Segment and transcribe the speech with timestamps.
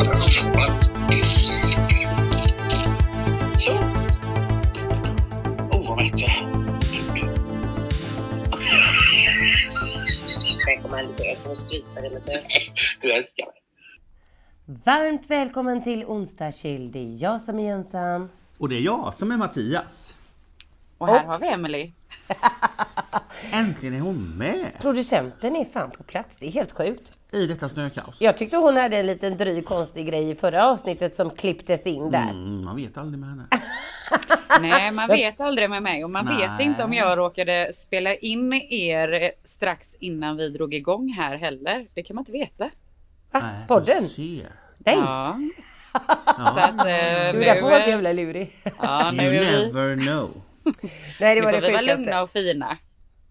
[14.64, 16.92] Varmt välkommen till Onsdagskyll.
[16.92, 18.28] Det är jag som är Jensan.
[18.58, 20.14] Och det är jag som är Mattias.
[20.98, 21.26] Och här Och.
[21.26, 21.92] har vi Emily.
[23.52, 24.72] Äntligen är hon med!
[24.80, 28.16] Producenten är fan på plats, det är helt sjukt i detta snökaos.
[28.18, 32.10] Jag tyckte hon hade en liten dryg konstig grej i förra avsnittet som klipptes in
[32.10, 32.30] där.
[32.30, 33.46] Mm, man vet aldrig med henne.
[34.60, 36.66] Nej, man vet aldrig med mig och man vet Nej.
[36.66, 41.86] inte om jag råkade spela in er strax innan vi drog igång här heller.
[41.94, 42.70] Det kan man inte veta.
[43.30, 43.40] Va?
[43.42, 44.08] Nej, Podden?
[44.16, 44.42] Nej!
[44.84, 45.36] Ja,
[45.94, 46.02] Ja.
[46.54, 48.56] så att eh, Du nu, därför var jävla lurig.
[48.82, 50.30] ja, nu You vi, never know.
[51.20, 52.78] Nej det nu var får det vi vara lugna och fina.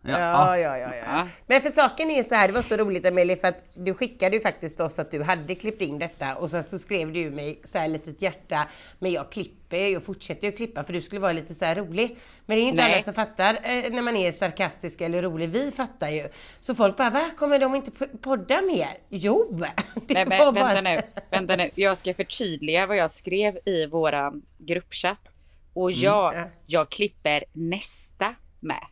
[0.02, 0.20] Ja.
[0.20, 1.04] Ja, ja, ja, ja.
[1.06, 1.28] Ja.
[1.48, 4.36] Men för saken är så här, det var så roligt Amelie för att du skickade
[4.36, 7.62] ju faktiskt oss att du hade klippt in detta och sen så skrev du mig
[7.72, 8.68] så här litet hjärta
[9.00, 12.18] men jag klipper och fortsätter ju klippa för du skulle vara lite så här rolig.
[12.46, 12.94] Men det är ju inte Nej.
[12.94, 15.50] alla som fattar eh, när man är sarkastisk eller rolig.
[15.50, 16.30] Vi fattar ju.
[16.62, 17.30] Så folk bara, va?
[17.38, 18.98] Kommer de inte po- podda mer?
[19.10, 19.58] Jo!
[20.08, 21.70] Det Nej, men, bara- vänta nu, vänta nu.
[21.76, 25.32] Jag ska förtydliga vad jag skrev i våran gruppchatt.
[25.74, 26.44] Och ja, Ja.
[26.66, 28.84] jag klipper nästa med.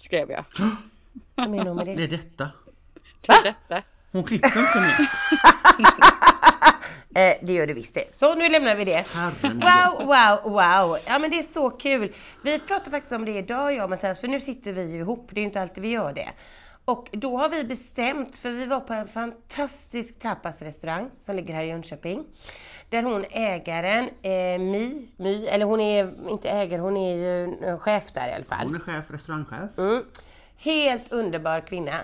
[0.00, 0.44] Skrev jag.
[1.34, 2.04] Det det?
[2.04, 2.50] är detta.
[3.20, 3.82] Till detta.
[4.12, 4.96] Hon klipper inte mer.
[7.14, 8.18] Eh, det gör du visst det.
[8.18, 9.04] Så nu lämnar vi det.
[9.42, 10.98] Wow, wow, wow.
[11.06, 12.14] Ja men det är så kul.
[12.44, 15.28] Vi pratar faktiskt om det idag jag och Mattias, för nu sitter vi ju ihop.
[15.30, 16.30] Det är ju inte alltid vi gör det.
[16.84, 21.62] Och då har vi bestämt, för vi var på en fantastisk tapasrestaurang som ligger här
[21.62, 22.24] i Jönköping.
[22.90, 27.78] Där hon ägaren, eh, Mi, My, eller hon är inte ägare, hon är ju eh,
[27.78, 28.66] chef där i alla fall.
[28.66, 29.78] Hon är chef, restaurangchef.
[29.78, 30.04] Mm.
[30.56, 31.94] Helt underbar kvinna.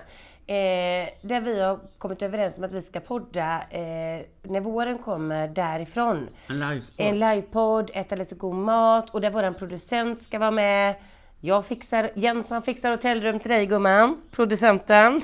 [0.49, 5.47] Eh, där vi har kommit överens om att vi ska podda eh, när våren kommer
[5.47, 6.29] därifrån.
[6.47, 10.95] En live En livepodd, äta lite god mat och där våran producent ska vara med.
[11.41, 15.21] Jag fixar, Jensson fixar hotellrum till dig gumman, producenten.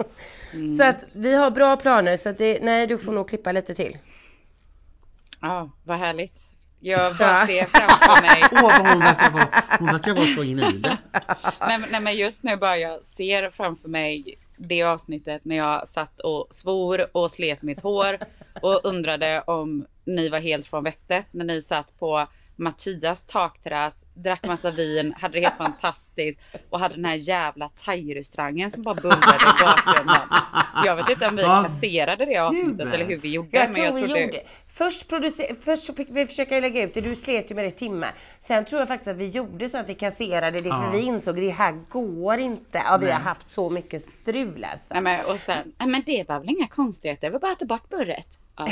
[0.78, 3.74] Så att vi har bra planer så att det, nej du får nog klippa lite
[3.74, 3.98] till.
[5.42, 6.50] Ja, vad härligt.
[6.80, 9.48] Jag bara ser framför mig Åh vad hon verkar vara,
[9.78, 10.98] hon verkar vara så inne i det.
[11.60, 16.20] nej, nej men just nu bara jag ser framför mig det avsnittet när jag satt
[16.20, 18.18] och svor och slet mitt hår
[18.62, 22.26] och undrade om ni var helt från vettet när ni satt på
[22.56, 26.40] Mattias takterrass, drack massa vin, hade det helt fantastiskt
[26.70, 30.20] och hade den här jävla thai-restaurangen som bara bullrade i bakgrunden.
[30.84, 33.48] Jag vet inte om vi kasserade det avsnittet eller hur vi gjorde.
[33.52, 34.20] Jag men tror jag vi trodde...
[34.20, 34.42] gjorde.
[34.74, 37.68] Först, producer, först så fick vi försöka lägga ut det, du slet ju med det
[37.68, 38.14] i timmar.
[38.40, 40.82] Sen tror jag faktiskt att vi gjorde så att vi kasserade det Ja.
[40.82, 42.82] för vi insåg att det här går inte.
[42.84, 43.14] Ja, vi Nej.
[43.14, 44.86] har haft så mycket strul alltså.
[44.90, 47.66] Nej men och sen, men det var väl inga konstigheter, det var bara att ta
[47.66, 48.38] bort burret.
[48.56, 48.68] Ja.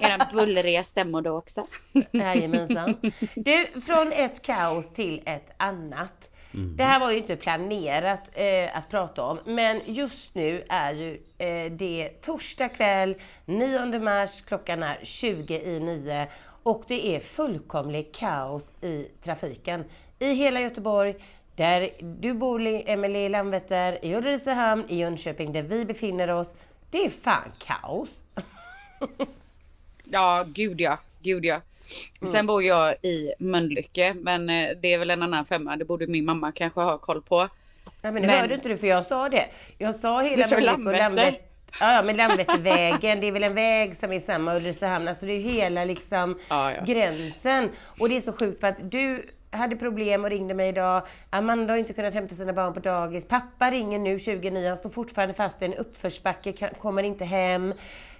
[0.00, 1.66] Era bullriga stämmor då också.
[2.10, 3.12] Jajamensan.
[3.34, 6.28] Du, från ett kaos till ett annat.
[6.54, 6.76] Mm.
[6.76, 11.20] Det här var ju inte planerat eh, att prata om, men just nu är ju
[11.38, 16.26] eh, det torsdag kväll, 9 mars, klockan är 20 i 9
[16.62, 19.84] och det är fullkomlig kaos i trafiken
[20.18, 21.14] i hela Göteborg.
[21.56, 26.52] Där du bor, Emelie, i Landvetter, i Ulricehamn, i Jönköping, där vi befinner oss.
[26.90, 28.10] Det är fan kaos.
[30.12, 30.98] Ja, gud ja.
[31.22, 31.60] Gud ja.
[32.22, 35.76] Sen bor jag i Mölnlycke, men eh, det är väl en annan femma.
[35.76, 37.48] Det borde min mamma kanske ha koll på.
[38.02, 39.46] Ja, men Men- hörde inte du för jag sa det.
[39.78, 41.38] Jag sa hela Mölnlycke och Landvetter.
[41.80, 45.08] Ja, men Landvettervägen, det är väl en väg som är samma Ulricehamn.
[45.08, 46.84] Alltså det är hela liksom Ja, ja.
[46.84, 47.68] gränsen.
[48.00, 51.02] Och det är så sjukt för att du hade problem och ringde mig idag.
[51.30, 53.28] Amanda har inte kunnat hämta sina barn på dagis.
[53.28, 57.74] Pappa ringer nu 29, han står fortfarande fast i en uppförsbacke, kommer inte hem.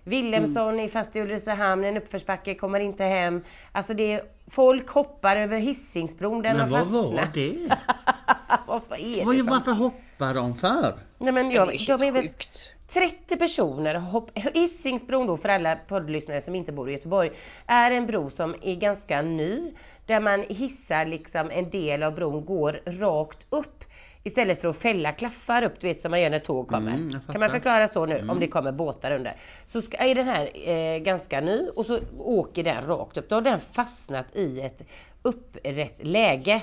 [0.04, 3.42] Wilhelmsson är fast i Ulricehamn, en uppförsbacke, kommer inte hem.
[3.72, 7.34] Alltså det är, folk hoppar över Hisingsbron, den Men har vad var fastnat.
[7.34, 7.68] det?
[8.66, 9.44] Varför är det Vad- så?
[9.44, 10.94] Varför hoppar de för?
[11.18, 12.72] Nej men Det jag, är helt de är väl sjukt.
[12.92, 17.30] 30 personer, hopp, Hisingsbron då för alla poddlyssnare som inte bor i Göteborg,
[17.66, 19.72] är en bro som är ganska ny.
[20.06, 23.84] Där man hissar liksom en del av bron går rakt upp.
[24.24, 26.94] Istället för att fälla klaffar upp, du vet som man gör när tåg kommer.
[26.94, 29.36] Mm, kan man förklara så nu om det kommer båtar under?
[29.66, 33.28] Så ska, är den här eh, ganska ny och så åker den rakt upp.
[33.28, 34.82] Då har den fastnat i ett
[35.22, 36.62] upprätt läge.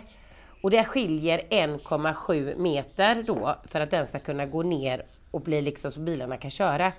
[0.62, 5.62] Och det skiljer 1,7 meter då för att den ska kunna gå ner och bli
[5.62, 6.92] liksom så bilarna kan köra.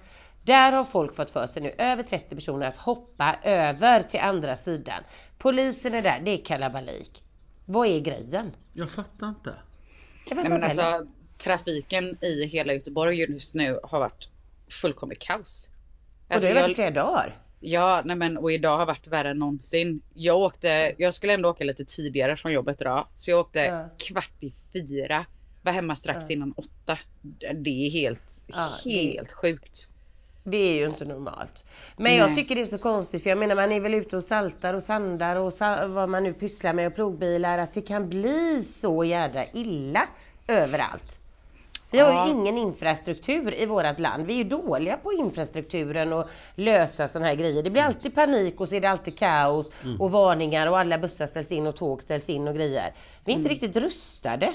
[0.43, 4.57] Där har folk fått för sig nu, över 30 personer, att hoppa över till andra
[4.57, 5.03] sidan.
[5.39, 7.23] Polisen är där, det är kalabalik.
[7.65, 8.53] Vad är grejen?
[8.73, 9.55] Jag fattar inte.
[10.31, 10.85] Jag Nej fattar men heller.
[10.93, 14.29] alltså trafiken i hela Göteborg just nu har varit
[14.71, 15.71] fullkomligt kaos.
[16.29, 17.39] och Alltså, det har varit flera dagar.
[17.61, 20.03] ja, nej men och idag har varit värre än någonsin.
[20.15, 23.07] Jag åkte, jag skulle ändå åka lite tidigare från jobbet idag.
[23.17, 23.89] Så jag åkte Ja.
[23.99, 25.27] kvart i fyra
[25.63, 26.99] vara hemma strax innan åtta.
[27.55, 29.89] Det är helt, Ja, det- helt sjukt.
[30.51, 31.65] Det är ju inte normalt.
[31.97, 32.37] Men jag Nej.
[32.37, 34.83] tycker det är så konstigt för jag menar man är väl ute och saltar och
[34.83, 39.05] sandar och sa- vad man nu pysslar med och plogbilar att det kan bli så
[39.05, 40.09] jädra illa
[40.47, 41.17] överallt.
[41.93, 42.27] Vi har Ja.
[42.27, 44.27] ju ingen infrastruktur i vårt land.
[44.27, 47.63] Vi är ju dåliga på infrastrukturen och lösa sådana här grejer.
[47.63, 51.27] Det blir alltid panik och så är det alltid kaos och varningar och alla bussar
[51.27, 52.93] ställs in och tåg ställs in och grejer.
[53.25, 54.55] Vi är inte riktigt rustade.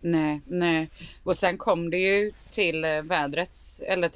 [0.00, 0.90] Nej, nej.
[1.24, 4.08] Och sen kom det ju till eh, vädrets, eller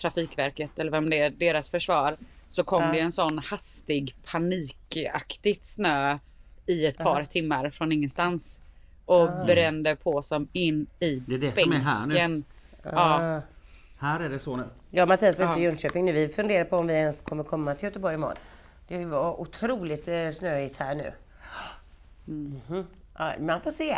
[0.00, 2.16] Trafikverket eller vem det är, deras försvar.
[2.48, 2.92] Så kom Ja.
[2.92, 6.18] det en sån hastig panikaktigt snö
[6.66, 7.24] i ett par Aha.
[7.24, 8.60] timmar från ingenstans.
[9.04, 9.44] Och Ah.
[9.44, 12.14] brände på som in i Det är det som är här nu.
[12.14, 12.44] bänken.
[12.82, 13.40] Ja.
[13.98, 14.64] Här är det så nu.
[14.90, 15.68] Jag och Mattias var ute i Ja.
[15.70, 16.12] Jönköping nu.
[16.12, 18.36] Vi funderar på om vi ens kommer komma till Göteborg imorgon.
[18.88, 21.12] Det var otroligt eh, snöigt här nu.
[22.24, 22.86] Mhm.
[23.18, 23.96] Ja, man får se.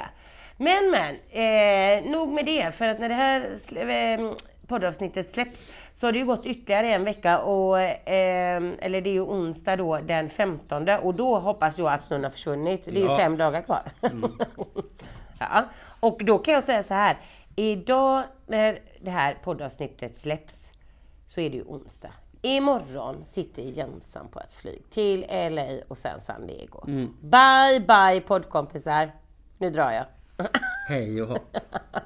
[0.57, 2.73] Men men, eh, nog med det.
[2.75, 4.33] För att när det här eh,
[4.67, 5.61] poddavsnittet släpps
[6.03, 9.77] så har det ju gått ytterligare en vecka och, eh, eller det är ju onsdag
[9.77, 12.85] då den 15 och då hoppas jag att snön har försvunnit.
[12.85, 13.17] Det är ju Ja.
[13.17, 13.83] fem dagar kvar.
[15.39, 15.65] ja.
[16.01, 17.17] Och då kan jag säga så här.
[17.57, 20.71] Idag när det här poddavsnittet släpps
[21.29, 22.13] så är det ju onsdag.
[22.43, 26.85] Imorgon sitter Jönsson på ett flyg till LA och sen San Diego.
[26.87, 27.17] Mm.
[27.21, 29.11] Bye bye poddkompisar.
[29.59, 30.05] Nu drar jag.
[30.89, 31.57] Hej och hopp.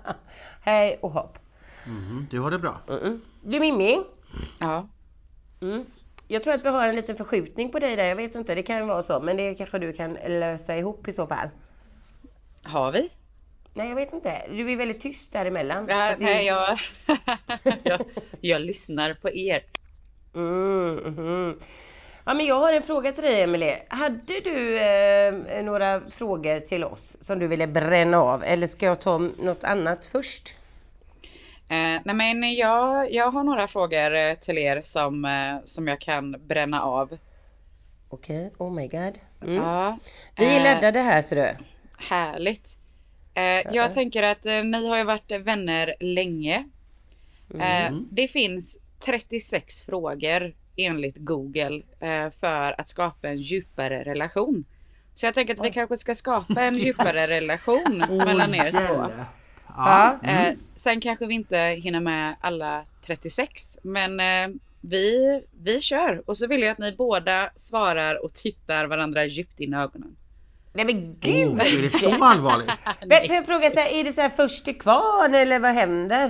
[0.63, 1.39] Hej och hopp.
[1.87, 2.81] Mhm, Du har det bra.
[2.89, 3.21] Mm.
[3.43, 4.01] Du Mimmi.
[4.61, 4.89] ja.
[5.63, 5.85] Mm.
[6.29, 8.05] Jag tror att vi har en liten förskjutning på dig där.
[8.05, 9.21] Jag vet inte, det kan vara så.
[9.21, 11.49] Men det kanske du kan lösa ihop i så fall.
[12.63, 13.11] Har vi?
[13.75, 14.43] Nej, jag vet inte.
[14.51, 15.87] Du är väldigt tyst däremellan.
[15.89, 16.79] Ja, det- nej, jag,
[17.83, 18.01] jag,
[18.41, 19.63] jag lyssnar på er.
[20.35, 21.59] Mm, mhm.
[22.25, 23.83] Ja, men jag har en fråga till dig Emelie.
[23.89, 29.01] Hade du eh, några frågor till oss som du ville bränna av eller ska jag
[29.01, 30.55] ta något annat först?
[31.69, 36.01] Eh, nej men jag, jag har några frågor eh, till er som, eh, som jag
[36.01, 37.19] kan bränna av.
[38.09, 39.19] Okej, oh my god.
[39.43, 39.55] Mm.
[39.55, 39.99] Ja,
[40.37, 41.65] Vi är eh, laddade här ser du.
[41.99, 42.79] Härligt.
[43.35, 43.63] Eh, Ja.
[43.73, 46.65] jag tänker att eh, ni har ju varit vänner länge.
[47.55, 48.09] Mm.
[48.11, 51.83] det finns 36 frågor enligt Google
[52.41, 54.65] för att skapa en djupare relation.
[55.15, 59.11] Så jag tänker att vi kanske ska skapa en djupare relation mellan er två.
[59.77, 60.19] Ja.
[60.23, 60.29] Ja.
[60.29, 60.59] Eh, Mm.
[60.75, 66.47] sen kanske vi inte hinner med alla 36 men eh, vi, vi kör och så
[66.47, 70.17] vill jag att ni båda svarar och tittar varandra djupt in i ögonen.
[70.73, 71.49] Nej men gud!
[71.61, 72.71] Oh, är det så allvarligt?
[73.07, 76.27] Men jag fråga är det så här först till kvarn eller vad händer?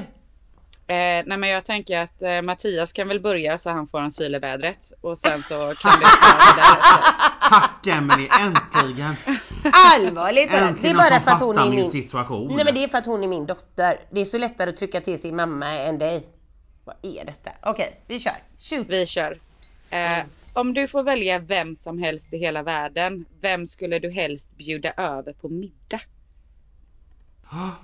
[0.89, 0.95] Eh,
[1.27, 4.35] nej men jag tänker att eh, Mattias kan väl börja så han får en syl
[4.35, 7.15] i vädret och sen så kan det ta därefter.
[7.49, 9.15] Tack Emelie, äntligen!
[9.73, 11.91] Allvarligt talat, det är bara för att hon är min min...
[11.91, 12.57] situation.
[12.57, 14.01] Nej men det är för att hon är min dotter.
[14.11, 16.27] Det är så lättare att trycka till sin mamma än dig.
[16.85, 17.51] Vad är detta?
[17.63, 18.43] Okej, vi kör.
[18.59, 18.87] Shoot!
[18.89, 19.39] Vi kör.
[19.91, 20.19] Eh,
[20.53, 24.93] om du får välja vem som helst i hela världen, vem skulle du helst bjuda
[24.97, 26.01] över på middag?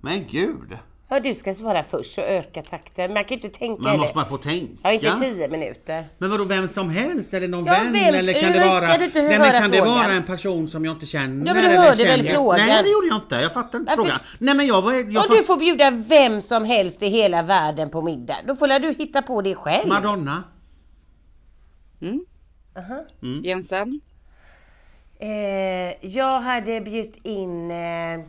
[0.00, 0.78] Men gud!
[1.10, 3.12] Ja, du ska svara först så öka takten.
[3.14, 4.02] Man kan ju inte tänka Man heller.
[4.02, 4.72] måste man få tänka.
[4.82, 6.08] Ja, inte tio minuter.
[6.18, 7.34] Men vadå vem som helst?
[7.34, 7.92] Eller någon Ja, vän?
[7.92, 10.68] vem- Eller kan det vara, kan du inte nej, men kan det vara en person
[10.68, 11.46] som jag inte känner?
[11.46, 12.66] Ja, men du eller hörde väl frågan?
[12.66, 13.34] Nej det gjorde jag inte.
[13.34, 14.20] Jag fattar inte Varför- frågan.
[14.38, 14.92] Nej men jag var...
[14.92, 15.36] Jag Om fatt...
[15.36, 19.22] du får bjuda vem som helst i hela världen på middag, då får du hitta
[19.22, 19.88] på det själv.
[19.88, 20.44] Madonna.
[22.00, 22.20] Mm?
[22.78, 23.04] Aha.
[23.22, 23.44] Mm.
[23.44, 24.00] Jensen?
[25.20, 27.70] Eh, jag hade bjudit in...
[27.70, 28.20] Eh,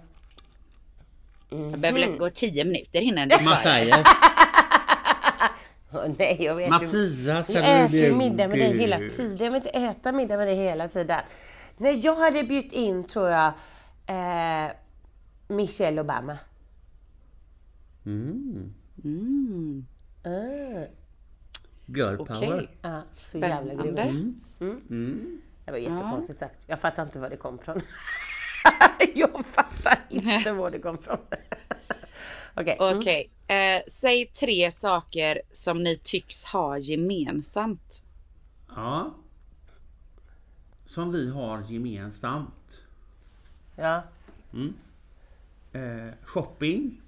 [1.50, 2.03] Det behöver mhm.
[2.03, 3.56] inte gå 10 minuter innan du svarar.
[3.56, 4.08] Mattias.
[5.91, 9.38] Åh, Nej, jag vet Mattias Jag hade äter middag med dig hela tiden.
[9.38, 11.22] Jag vill inte äta middag med dig hela tiden.
[11.77, 13.53] Nej, jag hade bjudit in tror jag
[14.08, 14.72] eh,
[15.48, 16.38] Michelle Obama.
[18.06, 18.74] Mm.
[19.03, 19.86] Mm.
[20.24, 20.86] Ah,
[21.86, 22.48] Girl Okej.
[22.48, 22.70] power.
[22.82, 23.98] ja, så jävla grym.
[23.98, 24.41] Mm.
[24.60, 24.82] Mm.
[24.89, 25.41] Mm.
[25.65, 26.63] Det var jättekonstigt sagt.
[26.68, 27.75] Jag fattar inte var det kom från.
[27.75, 27.88] Mm.
[29.15, 29.68] jag fattar
[30.10, 31.17] inte var det kom från.
[32.55, 32.77] Okej.
[32.79, 32.98] mm.
[33.00, 38.03] Okej, eh, säg tre saker som ni tycks ha gemensamt.
[38.75, 39.13] Ja.
[40.86, 42.81] Som vi har gemensamt.
[43.75, 44.03] Ja.
[44.53, 44.74] Mm.
[45.74, 47.01] Eh, shopping,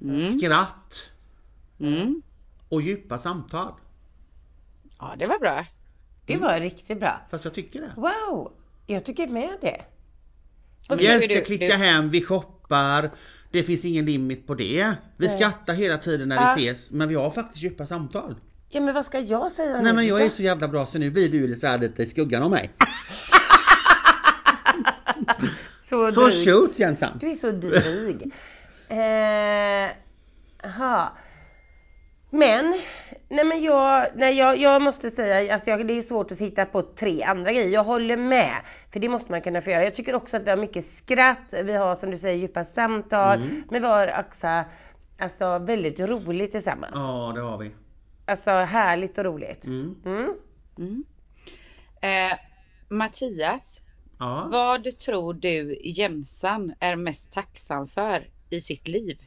[0.00, 0.38] Mm.
[0.38, 1.08] skratt
[1.80, 2.22] Mm.
[2.68, 3.72] och djupa samtal.
[4.98, 5.66] Ja, det var bra.
[6.26, 7.20] Det var riktigt bra.
[7.30, 7.92] Fast jag tycker det.
[7.96, 8.52] Wow!
[8.86, 9.84] Jag tycker med det.
[10.88, 13.10] Vi älskar du- klicka du- hem, vi shoppar.
[13.50, 14.94] Det finns ingen limit på det.
[15.16, 15.36] Vi Nej.
[15.36, 16.54] skrattar hela tiden när Ja.
[16.56, 18.34] vi ses men vi har faktiskt djupa samtal.
[18.68, 20.98] Ja men vad ska jag säga Nej nu men jag är så jävla bra så
[20.98, 22.70] nu blir du så här lite i skuggan av mig.
[25.88, 26.44] Så, Så dryg.
[26.44, 27.18] shoot Jensan!
[27.20, 28.22] Du är så dryg.
[28.88, 29.90] eh.
[32.30, 32.80] Men,
[33.32, 36.64] nej men jag, nej jag, jag måste säga, alltså jag, det är svårt att hitta
[36.64, 37.68] på tre andra grejer.
[37.68, 38.56] Jag håller med.
[38.92, 39.84] För det måste man kunna få göra.
[39.84, 43.42] Jag tycker också att vi har mycket skratt, vi har som du säger djupa samtal.
[43.42, 43.62] Mm.
[43.70, 44.64] Men vi har också
[45.18, 46.92] alltså, väldigt roligt tillsammans.
[46.94, 47.70] Ja, det har vi.
[48.26, 49.66] Alltså härligt och roligt.
[49.66, 49.96] Mm.
[50.04, 50.34] Mm.
[50.78, 51.04] Mm.
[52.02, 52.38] Eh,
[52.88, 53.80] Mattias,
[54.18, 54.48] Ja.
[54.52, 59.18] vad tror du Jensan är mest tacksam för i sitt liv?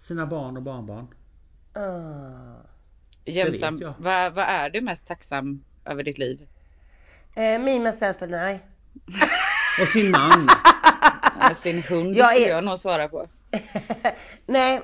[0.00, 1.06] Sina barn och barnbarn.
[1.78, 2.64] Ah.
[3.24, 3.94] Jag.
[3.98, 6.48] vad, vad är du mest tacksam över ditt liv?
[7.34, 8.58] Eh, me, myself and I.
[9.82, 10.48] Och sin man.
[11.54, 13.26] Sin hund Jag skulle är- jag nog svara på.
[14.46, 14.80] Nej,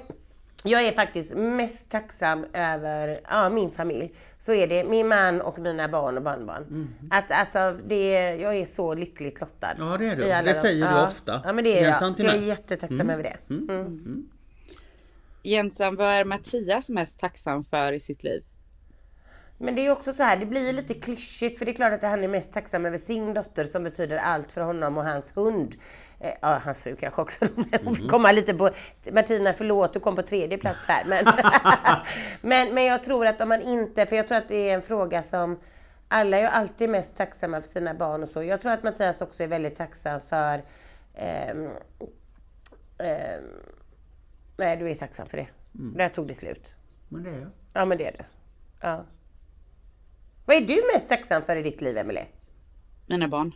[0.65, 4.15] jag är faktiskt mest tacksam över ja, min familj.
[4.39, 6.89] Så är det, min man och mina barn och barnbarn.
[7.11, 9.75] Att alltså, det, jag är så lyckligt lottad.
[9.79, 10.23] Ja, det är du.
[10.23, 11.05] Det de- säger du ja.
[11.07, 11.41] ofta.
[11.45, 12.15] Ja, men det är jag.
[12.19, 13.11] Jag är jättetacksam Mm.
[13.11, 13.55] över det.
[13.55, 14.29] Mm.
[15.45, 15.61] Mm.
[15.61, 15.67] Mm.
[15.67, 18.45] Jensan, vad är Mattias mest tacksam för i sitt liv?
[19.59, 22.03] Men det är också så här, det blir lite klyschigt för det är klart att
[22.03, 25.77] han är mest tacksam över sin dotter som betyder allt för honom och hans hund.
[26.21, 27.47] Eh, Ja, hans fru kanske också.
[27.57, 28.71] Vi komma lite på,
[29.13, 31.05] Martina förlåt du kom på tredje plats här.
[31.07, 31.27] Men,
[32.41, 34.83] men, men jag tror att om man inte, för jag tror att det är en
[34.83, 35.61] fråga som
[36.09, 38.43] alla är ju alltid mest tacksamma för sina barn och så.
[38.43, 40.63] Jag tror att Mattias också är väldigt tacksam för
[41.15, 41.71] ehm,
[42.99, 43.45] ehm,
[44.57, 45.47] Nej, du är tacksam för det.
[45.73, 46.75] Där tog det slut.
[47.09, 47.51] Men det är jag.
[47.73, 48.25] Ja men det är det.
[48.81, 49.05] Ja.
[50.47, 52.27] Vad är du mest tacksam för i ditt liv Emelie?
[53.07, 53.53] Mina barn.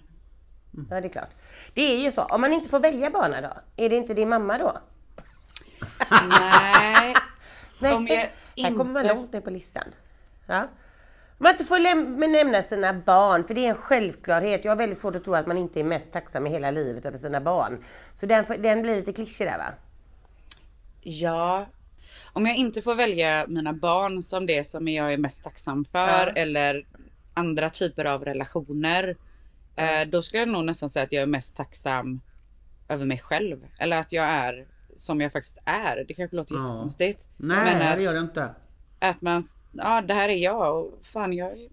[0.91, 1.31] Ja det är klart.
[1.75, 2.23] Det är ju så.
[2.25, 3.83] Om man inte får välja barnen då?
[3.85, 4.79] Är det inte din mamma då?
[6.31, 7.15] Nej.
[7.81, 7.95] Nej.
[7.95, 8.17] Om jag
[8.65, 9.85] Här kommer man inte- långt ner på listan.
[10.47, 10.63] Ja.
[10.63, 14.65] Om man inte får läm- nämna sina barn, för det är en självklarhet.
[14.65, 17.07] Jag har väldigt svårt att tro att man inte är mest tacksam i hela livet
[17.07, 17.85] över sina barn.
[18.21, 19.73] Så den, får- den blir lite klyschig där va?
[21.09, 21.67] Ja.
[22.33, 26.27] Om jag inte får välja mina barn som det som jag är mest tacksam för
[26.27, 26.33] Ja.
[26.37, 26.87] eller
[27.35, 29.17] andra typer av relationer.
[29.77, 32.21] Eh, då skulle jag nog nästan säga att jag är mest tacksam
[32.89, 33.67] över mig själv.
[33.79, 36.05] Eller att jag är som jag faktiskt är.
[36.09, 36.61] Det kanske låter Ja.
[36.61, 37.29] jättekonstigt.
[37.37, 38.55] Nej, Men att- det gör det inte.
[38.99, 41.69] Att man, ja det här är jag och fan jag är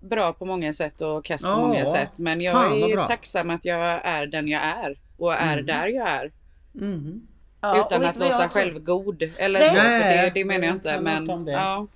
[0.00, 2.18] bra på många sätt och kass på Ja, många sätt.
[2.18, 5.66] Men jag fan är tacksam att jag är den jag är och är Mm.
[5.66, 6.32] där jag är.
[6.72, 7.26] Mhm.
[7.60, 8.48] Ja, utan att jag låta tror?
[8.48, 9.22] självgod.
[9.36, 9.68] Eller Nej.
[9.68, 11.00] så, det, det menar jag inte.
[11.00, 11.86] Men ja.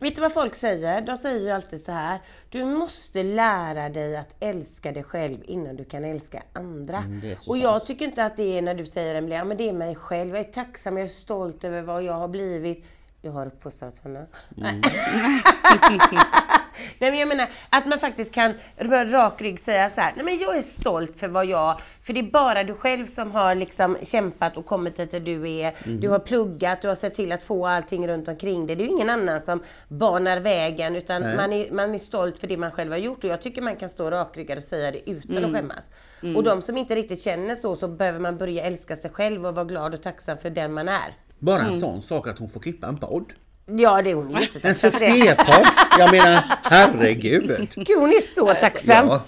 [0.00, 1.00] Vet du vad folk säger?
[1.00, 2.18] De säger ju alltid så här.
[2.48, 6.96] Du måste lära dig att älska dig själv innan du kan älska andra.
[6.96, 7.62] Mm, och sant.
[7.62, 9.94] jag tycker inte att det är när du säger Emelie, ja men det är mig
[9.94, 10.36] själv.
[10.36, 12.84] Jag är tacksam, jag är stolt över vad jag har blivit.
[13.22, 14.26] Jag har uppfostrat henne.
[14.56, 14.82] Mm.
[16.98, 20.12] Nej men jag menar att man faktiskt kan med rak rygg säga så här.
[20.16, 23.32] Nej men jag är stolt för vad jag, för det är bara du själv som
[23.32, 25.74] har liksom kämpat och kommit dit där du är.
[25.84, 26.00] Mm.
[26.00, 28.76] Du har pluggat, du har sett till att få allting runt omkring dig.
[28.76, 31.36] Det är ju ingen annan som banar vägen utan Nej.
[31.36, 33.76] man är, man är stolt för det man själv har gjort och jag tycker man
[33.76, 35.44] kan stå rakryggad och säga det utan Mm.
[35.44, 36.36] att skämmas.
[36.36, 39.54] Och de som inte riktigt känner så, så behöver man börja älska sig själv och
[39.54, 41.14] vara glad och tacksam för den man är.
[41.38, 41.80] Bara en Mm.
[41.80, 43.32] sån sak att hon får klippa en podd.
[43.78, 44.98] Ja, det är hon En jättetacksam det.
[44.98, 45.66] succépodd!
[45.98, 47.68] Jag menar, herregud!
[47.74, 48.82] Gud, Hon är så tacksam.
[49.08, 49.22] Ja.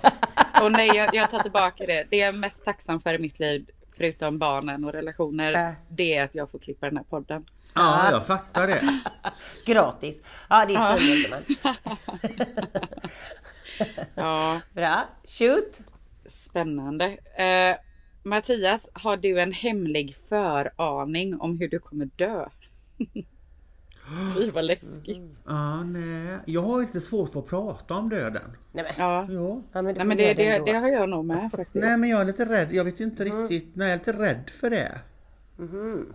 [0.63, 2.07] Och nej, jag, jag tar tillbaka det.
[2.11, 5.75] Det jag är mest tacksam för i mitt liv, förutom barnen och relationer, Ja.
[5.89, 7.45] det är att jag får klippa den här podden.
[7.75, 8.99] ja, jag fattar det.
[9.67, 10.23] Gratis.
[10.49, 10.97] Ja, det är Ja.
[10.99, 11.75] fint man.
[14.15, 15.05] Ja, Bra.
[15.29, 15.79] Shoot.
[16.27, 17.05] spännande.
[17.39, 17.77] Eh,
[18.25, 22.47] Mattias, har du en hemlig föraning om hur du kommer dö?
[24.37, 25.43] Fy vad läskigt.
[25.47, 26.39] Ja, nej.
[26.47, 28.57] Jag har lite svårt för att prata om döden.
[28.73, 29.27] Nej men, Ja.
[29.31, 29.63] Ja.
[29.73, 31.85] ja, men, Nej men det, det, det har jag nog med faktiskt.
[31.85, 33.49] Nej men jag är lite rädd, jag vet inte Mm.
[33.49, 34.93] riktigt, nej jag är lite rädd för det.
[35.57, 36.13] Mhm.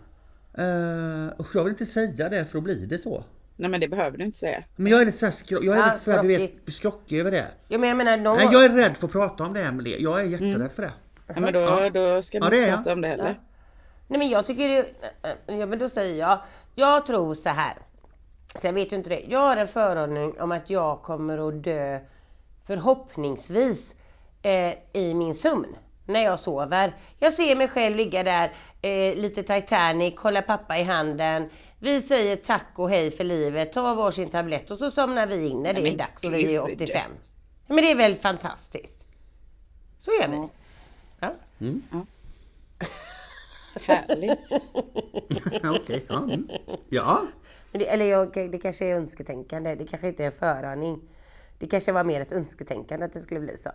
[0.59, 3.23] Uh, jag vill inte säga det för då blir det så.
[3.55, 4.63] Nej men det behöver du inte säga.
[4.75, 7.47] Men jag är lite såhär, jag är Ja, lite såhär, du vet, skrockig över det.
[7.67, 9.97] Ja men jag menar någon Nej jag är rädd för att prata om det Emelie,
[9.99, 10.91] jag är jätterädd för det.
[11.27, 11.89] Ja, men då, Ja.
[11.89, 13.39] då ska Ja, du det inte prata om det heller.
[14.07, 14.85] Nej men jag tycker det,
[15.57, 16.39] ja men då säger jag,
[16.79, 17.77] jag tror så här.
[18.61, 19.19] Så jag vet ju inte det.
[19.27, 21.99] Jag har en föraning om att jag kommer att dö
[22.67, 23.95] förhoppningsvis
[24.41, 25.75] eh, i min sömn.
[26.05, 26.95] När jag sover.
[27.19, 31.49] Jag ser mig själv ligga där, eh, lite Titanic, hålla pappa i handen.
[31.79, 35.63] Vi säger tack och hej för livet, tar varsin tablett och så somnar vi in
[35.63, 36.75] när det Nej, är dags och vi är gud.
[36.81, 37.11] 85.
[37.67, 39.03] Men det är väl fantastiskt?
[40.01, 40.37] Så gör vi.
[40.37, 40.49] Ja.
[41.19, 41.33] Ja.
[41.59, 41.83] Mm.
[43.83, 44.51] Härligt.
[45.81, 46.23] Okej, ja.
[46.23, 46.47] Mm.
[46.89, 47.27] ja.
[47.71, 51.01] Men det, eller jag, det kanske är önsketänkande, det kanske inte är en föraning.
[51.59, 53.69] Det kanske var mer ett önsketänkande att det skulle bli så.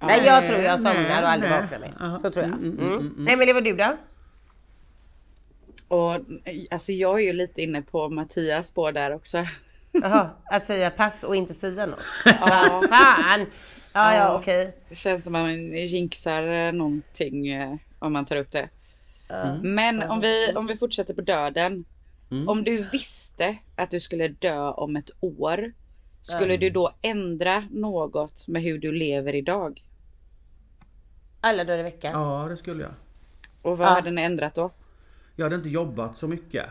[0.00, 2.18] Nej jag tror jag Nej, somnar och aldrig vaknar mer.
[2.22, 2.54] Så tror jag.
[2.54, 2.92] Mm, mm, Mm.
[2.92, 3.24] mm, mm.
[3.24, 3.96] Nej men det var du då?
[5.88, 6.20] Och
[6.70, 9.46] alltså jag är ju lite inne på Mattias spår där också.
[9.92, 12.00] Jaha, att säga pass och inte säga något.
[12.24, 13.46] Ja, Fan!
[13.92, 14.74] Ja ja okej.
[14.88, 18.68] det känns som att man jinxar eh, någonting eh, om man tar upp det.
[19.28, 19.58] Ja.
[19.62, 21.84] Men om vi, om vi fortsätter på döden.
[22.30, 22.48] Mm.
[22.48, 25.72] Om du visste att du skulle dö om ett år.
[26.22, 26.60] Skulle Ja.
[26.60, 29.84] du då ändra något med hur du lever idag?
[31.40, 32.12] Alla dagar i veckan.
[32.12, 32.92] Ja, det skulle jag.
[33.62, 33.92] Och vad Ja.
[33.92, 34.70] hade ni ändrat då?
[35.36, 36.66] Jag hade inte jobbat så mycket.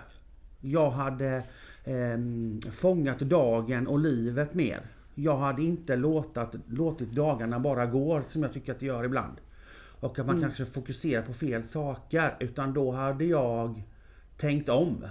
[0.62, 1.44] Jag hade
[1.86, 4.82] ehm, fångat dagen och livet mer.
[5.20, 9.34] Jag hade inte låtat, låtit dagarna bara gå som jag tycker att det gör ibland.
[10.00, 12.36] Och att man kanske fokuserar på fel saker.
[12.40, 13.84] Utan då hade jag
[14.38, 15.06] tänkt om.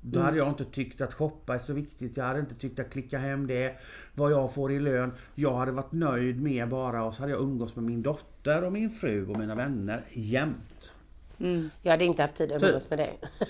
[0.00, 2.16] Då hade jag inte tyckt att shoppa är så viktigt.
[2.16, 3.76] Jag hade inte tyckt att klicka hem det.
[4.14, 5.12] Vad jag får i lön.
[5.34, 8.72] Jag hade varit nöjd med bara och så hade jag umgås med min dotter och
[8.72, 10.92] min fru och mina vänner jämt.
[11.38, 11.70] Mm.
[11.82, 12.68] Jag hade inte haft tid att Typ.
[12.68, 13.20] umgås med dig.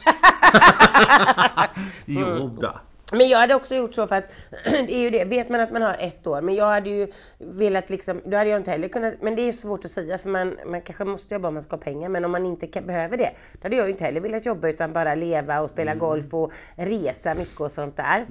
[2.06, 2.80] Jo då.
[3.12, 4.25] Men jag hade också gjort så för att
[4.64, 6.40] det är ju det, vet man att man har ett år.
[6.40, 9.52] Men jag hade ju velat liksom, då hade jag inte heller kunnat, men det är
[9.52, 12.08] svårt att säga för man, man kanske måste jobba om man ska ha pengar.
[12.08, 14.68] Men om man inte kan, behöver det, då hade jag ju inte heller velat jobba
[14.68, 18.26] utan bara leva och spela golf och resa mycket och sånt där.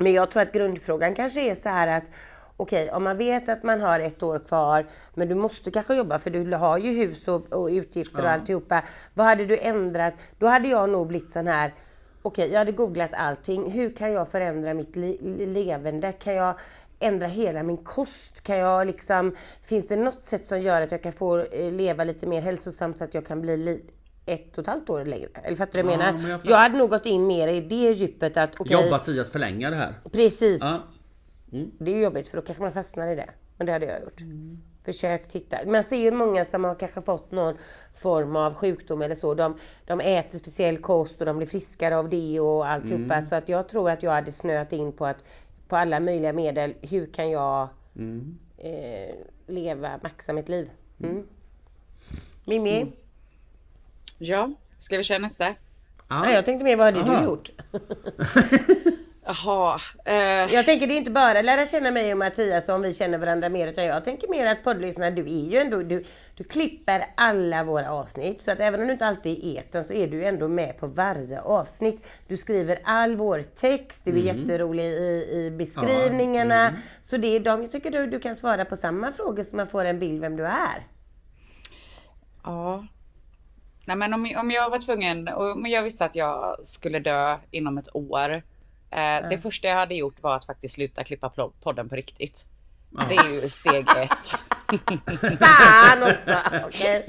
[0.00, 2.04] Men jag tror att grundfrågan kanske är så här att
[2.56, 6.18] Okej, om man vet att man har ett år kvar men du måste kanske jobba
[6.18, 8.32] för du har ju hus och, och utgifter och Ja.
[8.32, 8.82] alltihopa.
[9.14, 10.14] Vad hade du ändrat?
[10.38, 11.72] Då hade jag nog blivit sån här
[12.22, 13.70] Okej, jag hade googlat allting.
[13.70, 16.12] Hur kan jag förändra mitt li- levande?
[16.12, 16.54] Kan jag
[16.98, 18.40] ändra hela min kost?
[18.40, 22.04] Kan jag liksom, finns det något sätt som gör att jag kan få eh, leva
[22.04, 23.84] lite mer hälsosamt så att jag kan bli li-
[24.26, 25.28] ett och ett halvt år längre?
[25.42, 26.18] Eller fattar du vad jag Ja, menar?
[26.22, 29.20] men jag jag, hade nog gått in mer i det djupet att okej, Jobbat i
[29.20, 29.94] att förlänga det här.
[30.12, 30.60] precis.
[30.60, 30.78] Ja.
[31.78, 33.30] Det är ju jobbigt för då kanske man fastnar i det.
[33.56, 34.20] Men det hade jag gjort.
[34.84, 35.58] Försökt hitta.
[35.66, 37.54] Man ser ju många som har kanske fått någon
[37.94, 39.34] form av sjukdom eller så.
[39.34, 43.22] De, de äter speciell kost och de blir friskare av det och alltihopa.
[43.22, 45.24] Så att jag tror att jag hade snöat in på att
[45.68, 46.74] på alla möjliga medel.
[46.80, 48.38] Hur kan jag Mm.
[48.58, 49.14] eh,
[49.46, 50.70] leva, maxa mitt liv?
[51.02, 51.26] Mm.
[52.44, 52.92] Mimmi?
[54.18, 55.44] Ja, ska vi köra nästa?
[55.44, 55.54] Ja,
[56.08, 56.30] Ja.
[56.32, 57.18] jag tänkte mer, vad hade Aha.
[57.20, 57.50] du gjort?
[59.30, 59.80] Jaha.
[60.04, 63.18] Eh, Jag tänker det är inte bara lära känna mig och Mattias om vi känner
[63.18, 66.04] varandra mer utan jag tänker mer att poddlyssnare du är ju ändå, du,
[66.36, 69.84] du klipper alla våra avsnitt så att även om du inte alltid är i etern
[69.84, 72.06] så är du ändå med på varje avsnitt.
[72.28, 74.26] Du skriver all vår text, du är Mm.
[74.40, 76.68] jätterolig i, i beskrivningarna.
[76.68, 76.80] mm.
[77.02, 79.68] Så det är de, jag tycker du, du kan svara på samma frågor så man
[79.68, 80.86] får en bild vem du är.
[82.44, 82.86] Ja.
[83.84, 87.78] Nej men om, om jag var tvungen, om jag visste att jag skulle dö inom
[87.78, 88.42] ett år.
[88.90, 91.28] Eh, Det första jag hade gjort var att faktiskt sluta klippa
[91.60, 92.46] podden på riktigt.
[92.92, 93.04] Ja.
[93.08, 94.26] Det är ju steg ett.
[95.40, 96.38] Fan också!
[96.66, 97.04] Okej.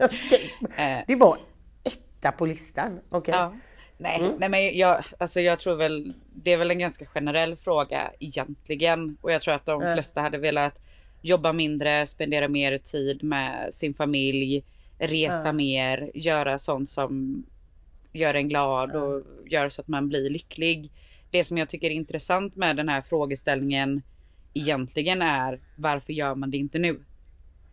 [0.00, 0.54] Okej.
[0.76, 1.38] Eh, Det var
[1.84, 3.00] etta på listan.
[3.10, 3.34] Okej.
[3.34, 3.54] ja.
[3.98, 4.32] Nej, Mm.
[4.38, 9.16] nej men jag, alltså jag tror väl, det är väl en ganska generell fråga egentligen.
[9.20, 10.82] Och jag tror att de flesta hade velat
[11.20, 14.64] jobba mindre, spendera mer tid med sin familj,
[14.98, 15.52] resa Ja.
[15.52, 17.44] mer, göra sånt som
[18.12, 20.90] gör en glad och gör så att man blir lycklig.
[21.30, 24.02] Det som jag tycker är intressant med den här frågeställningen
[24.54, 27.00] egentligen är varför gör man det inte nu?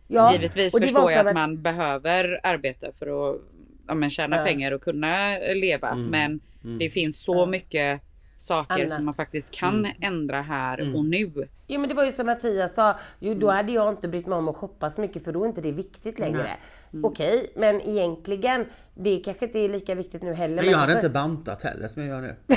[0.08, 3.40] Ja, Givetvis förstår jag att man behöver arbeta för att
[3.86, 4.44] ja, men tjäna Ja.
[4.44, 5.88] pengar och kunna leva.
[5.90, 6.04] Mm.
[6.10, 6.78] Men Mm.
[6.78, 7.46] det finns så Ja.
[7.46, 8.00] mycket
[8.36, 8.90] saker Annat.
[8.92, 9.92] som man faktiskt kan Mm.
[10.00, 10.94] ändra här Mm.
[10.96, 11.48] och nu.
[11.66, 13.40] Jo men det var ju som Mattias sa, jo, Mm.
[13.40, 15.60] då hade jag inte brytt mig om att shoppa så mycket för då är inte
[15.60, 16.50] det viktigt längre.
[16.92, 17.04] Mm.
[17.04, 20.62] Okej, men egentligen, det kanske inte är lika viktigt nu heller.
[20.62, 22.36] Men jag hade inte bantat heller som jag gör nu.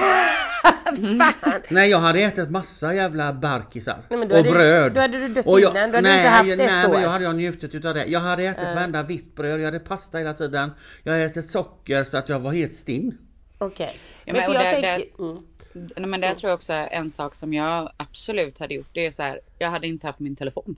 [1.41, 1.61] Fan!
[1.69, 3.97] Nej jag hade ätit massa jävla barkisar.
[4.09, 4.93] Nej, och hade du- bröd.
[4.93, 6.91] då hade du dött och innan, då hade du nej, inte haft ett nej, år.
[6.93, 8.05] men jag hade jag njutit utav det.
[8.05, 8.73] Jag hade ätit Ja.
[8.75, 10.71] varenda vitt bröd, jag hade pasta hela tiden.
[11.03, 13.17] Jag hade ätit socker så att jag var helt stinn.
[13.57, 13.95] Okej.
[14.25, 15.05] Ja, men men jag det-.
[15.19, 16.11] Mm.
[16.11, 18.89] Men det tror jag också är en sak som jag absolut hade gjort.
[18.93, 20.75] Det är så här, jag hade inte haft min telefon.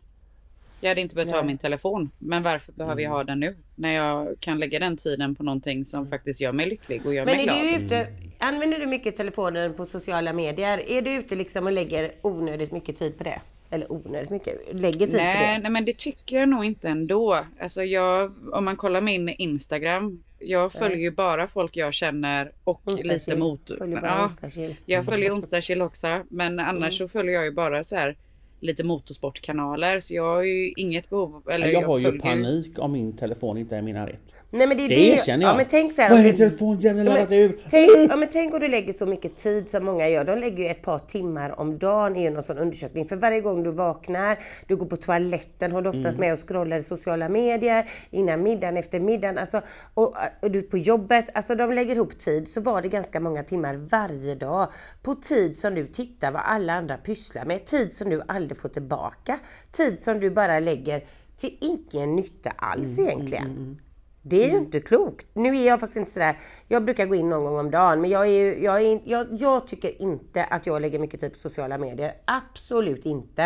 [0.84, 1.48] Jag hade inte behövt ha Nej.
[1.48, 2.12] min telefon.
[2.20, 3.16] Men varför behöver jag Mm.
[3.18, 3.56] ha den nu?
[3.76, 7.26] När jag kan lägga den tiden på någonting som faktiskt gör mig lycklig och gör
[7.26, 7.80] Men mig är glad.
[7.82, 8.08] du ute,
[8.40, 10.78] använder du mycket telefonen på sociala medier?
[10.90, 13.42] Är du ute liksom och lägger onödigt mycket tid på det?
[13.70, 15.60] Eller onödigt mycket, lägger tid Nej, på det?
[15.64, 17.40] nej men det tycker jag nog inte ändå.
[17.60, 20.24] Alltså jag, om man kollar min Instagram.
[20.40, 23.38] Jag följer ju bara folk jag känner och lite Onsdagskill.
[23.40, 23.72] mot.
[23.78, 26.24] Följer bara Ja, jag följer onsdagskill också.
[26.30, 28.16] Men annars så följer jag ju bara så här
[28.64, 30.00] lite motorsportkanaler.
[30.00, 31.50] Så jag har ju inget behov.
[31.50, 34.33] Eller Jag har ju panik om min telefon inte är i min närhet.
[34.54, 35.10] Nej men det är Det det.
[35.14, 35.54] erkänner jag.
[35.54, 37.58] Ja men tänk så här, Vad är det du- telefonjäveln men laddat ur?
[37.70, 40.24] Tänk, ja, men tänk om du lägger så mycket tid som många gör.
[40.26, 43.08] De lägger ju ett par timmar om dagen i någon sån undersökning.
[43.08, 46.20] För varje gång du vaknar, du går på toaletten, håller oftast Mm.
[46.20, 49.62] med och scrollar i sociala medier, innan middagen, efter middagen, alltså,
[49.94, 51.26] och, och du på jobbet.
[51.34, 54.72] Alltså de lägger ihop tid, så var det ganska många timmar varje dag.
[55.04, 57.66] På tid som du tittar vad alla andra pysslar med.
[57.66, 59.40] Tid som du aldrig får tillbaka.
[59.72, 61.04] Tid som du bara lägger
[61.40, 63.80] till ingen nytta alls Mm, egentligen.
[64.26, 65.28] Det är ju inte klokt.
[65.34, 68.10] Nu är jag faktiskt inte sådär, jag brukar gå in någon gång om dagen men
[68.10, 71.78] jag, är, jag, är, jag, jag tycker inte att jag lägger mycket tid på sociala
[71.78, 72.14] medier.
[72.26, 73.44] Absolut inte.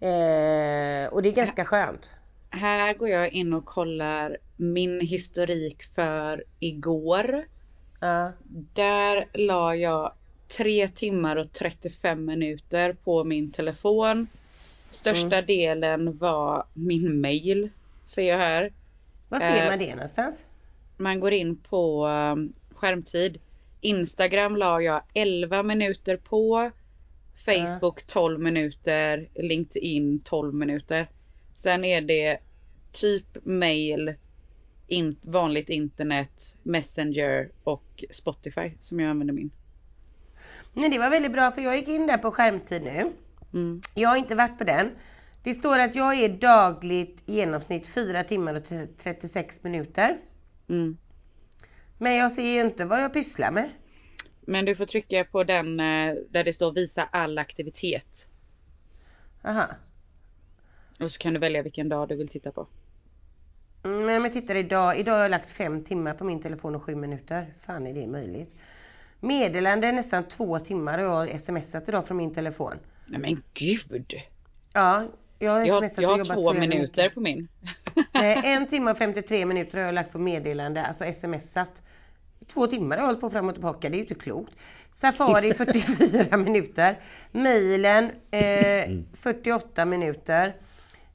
[0.00, 2.10] Eh, och det är ganska skönt.
[2.50, 7.44] Här går jag in och kollar min historik för igår.
[8.00, 8.32] Ja.
[8.72, 10.12] Där la jag
[10.56, 14.26] 3 timmar och 35 minuter på min telefon.
[14.90, 17.70] Största delen var min mail,
[18.04, 18.72] ser jag här.
[19.28, 20.38] Var ser Eh, man det någonstans?
[20.96, 23.38] Man går in på um, skärmtid.
[23.80, 26.70] Instagram la jag 11 minuter på.
[27.44, 29.28] Facebook 12 minuter.
[29.34, 31.06] LinkedIn 12 minuter.
[31.54, 32.38] Sen är det
[32.92, 34.14] typ mail,
[34.86, 39.50] in, vanligt internet, Messenger och Spotify som jag använder min.
[40.72, 43.12] Nej det var väldigt bra för jag gick in där på skärmtid nu.
[43.52, 43.80] Mm.
[43.94, 44.90] Jag har inte varit på den.
[45.46, 48.64] Det står att jag är dagligt i genomsnitt 4 timmar och
[48.98, 50.18] 36 minuter.
[50.68, 50.96] Mm.
[51.98, 53.70] Men jag ser ju inte vad jag pysslar med.
[54.40, 58.30] Men du får trycka på den eh, där det står visa all aktivitet.
[59.44, 59.66] Aha.
[61.00, 62.66] Och så kan du välja vilken dag du vill titta på.
[63.84, 66.74] Mm, Men om jag tittar idag, idag har jag lagt fem timmar på min telefon
[66.74, 67.54] och sju minuter.
[67.60, 68.56] Fan är det möjligt?
[69.20, 72.74] Meddelande nästan två timmar har jag smsat idag från min telefon.
[73.06, 74.14] Nej men gud!
[74.72, 77.48] Ja, jag har Jag, har- smsat jag och har jobbat två minuter på min.
[78.12, 81.82] Nej, en timme och 53 minuter har jag lagt på meddelande, alltså smsat.
[82.46, 84.52] Två timmar har jag hållit på fram och tillbaka, det är ju inte klokt.
[84.92, 87.00] Safari 44 minuter.
[87.32, 90.56] Mailen eh, 48 minuter.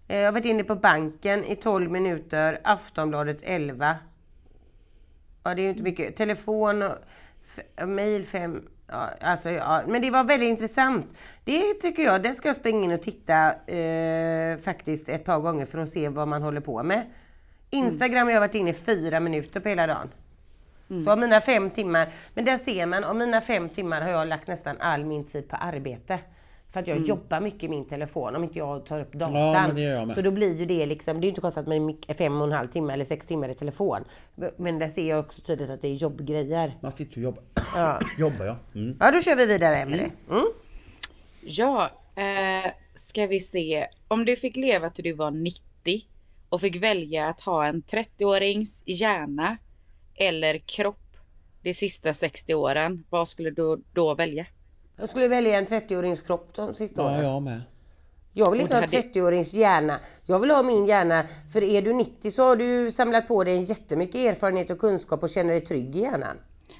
[0.07, 2.59] Eh, jag har varit inne på banken i 12 minuter.
[2.63, 3.95] Aftonbladet 11.
[5.43, 6.15] Ja, det är ju inte mycket.
[6.15, 6.95] Telefon och
[7.87, 8.67] mail 5.
[8.91, 9.81] Ja, alltså, ja.
[9.87, 11.17] Men det var väldigt intressant.
[11.43, 15.65] Det tycker jag, det ska jag springa in och titta eh, faktiskt ett par gånger
[15.65, 17.05] för att se vad man håller på med.
[17.69, 20.09] Instagram har jag varit inne i fyra minuter på hela dagen.
[21.05, 24.27] Så av mina fem timmar, men där ser man, av mina fem timmar har jag
[24.27, 26.19] lagt nästan all min tid på arbete.
[26.71, 29.35] För att jag jobbar mycket i min telefon om inte jag tar upp datan.
[29.35, 30.15] Ja, men det gör jag med.
[30.15, 32.47] Så då blir ju det liksom, det är inte konstigt att man är fem och
[32.47, 34.03] en halv timme eller sex timmar i telefon.
[34.57, 36.73] Men där ser jag också tydligt att det är jobbgrejer.
[36.81, 37.43] Man sitter och jobbar.
[37.75, 38.57] Ja, jobbar ja.
[38.75, 38.97] Mm.
[38.99, 40.11] ja då kör vi vidare Emelie.
[40.29, 40.45] Mm.
[41.41, 43.87] Ja, eh, ska vi se.
[44.07, 45.61] Om du fick leva till du var 90
[46.49, 49.57] och fick välja att ha en 30-årings hjärna
[50.15, 50.97] eller kropp
[51.61, 54.45] de sista 60 åren, vad skulle du då välja?
[54.97, 57.13] Jag skulle välja en 30-årings kropp de sista åren.
[57.13, 57.61] Ja, jag med.
[58.33, 59.99] Jag vill inte ha en det hade- 30-årings hjärna.
[60.25, 61.25] Jag vill ha min hjärna.
[61.53, 65.29] För är du 90 så har du samlat på dig jättemycket erfarenhet och kunskap och
[65.29, 66.37] känner dig trygg i hjärnan.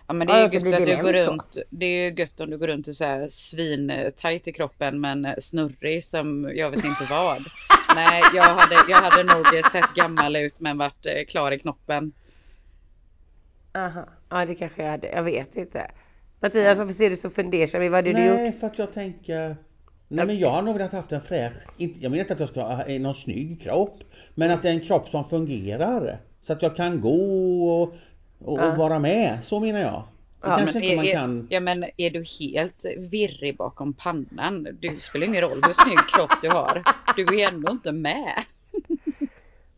[0.08, 1.32] Ja men det är ju gött att du går då.
[1.32, 5.02] runt, det är ju gött om du går runt och så här svintajt i kroppen
[5.02, 7.50] men snurrig som jag vet inte vad.
[7.96, 12.12] Nej, jag hade, jag hade nog sett gammal ut men varit eh, klar i knoppen.
[13.74, 14.06] Aha.
[14.30, 15.08] Ja det kanske jag hade.
[15.08, 15.92] Jag vet inte.
[16.42, 17.92] Mattias varför ser du så fundersam ut?
[17.92, 18.60] Vad hade du Nej, gjort?
[18.60, 19.58] för att jag tänker...
[20.08, 22.62] Nej men jag har nog velat haft en fräsch, jag menar inte att jag ska
[22.62, 24.00] ha någon snygg kropp.
[24.36, 26.20] Men att det är en kropp som fungerar.
[26.42, 27.94] Så att jag kan gå och,
[28.40, 28.72] och, Ja.
[28.72, 29.38] och vara med.
[29.44, 30.04] Så menar jag.
[30.42, 31.48] Det Ja, kanske Men inte är, man kan...
[31.50, 34.68] ja men är du helt virrig bakom pannan?
[34.82, 36.84] Det spelar ingen roll hur snygg kropp du har.
[37.16, 38.34] Du är ändå inte med.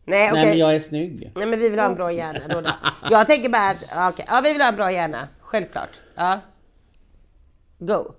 [0.04, 0.32] Nej okej.
[0.32, 1.32] Nej men jag är snygg.
[1.34, 2.60] Nej men vi vill ha en bra hjärna då.
[2.60, 2.70] då.
[3.10, 4.24] Jag tänker bara att, okej.
[4.28, 5.28] Ja vi vill ha en bra hjärna.
[5.40, 6.00] Självklart.
[6.14, 6.40] Ja.
[7.78, 8.12] Go.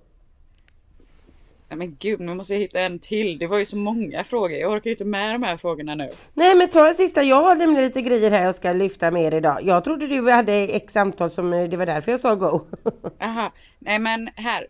[1.68, 3.38] Nej men gud, nu måste jag hitta en till.
[3.38, 4.50] Det var ju så många frågor.
[4.58, 6.10] Jag orkar inte med de här frågorna nu.
[6.34, 9.22] Nej men ta en sista, jag har nämligen lite grejer här jag ska lyfta med
[9.22, 9.58] er idag.
[9.62, 12.60] Jag trodde du hade x samtal som, eh, det var därför jag sa go.
[13.20, 14.66] Aha, nej men här.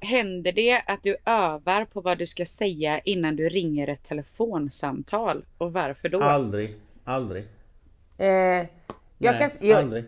[0.00, 5.44] Händer det att du övar på vad du ska säga innan du ringer ett telefonsamtal?
[5.58, 6.22] Och varför då?
[6.22, 6.74] Aldrig.
[7.04, 7.44] Aldrig.
[8.18, 8.66] eh,
[9.18, 10.04] jag Nej, kan, jag, aldrig.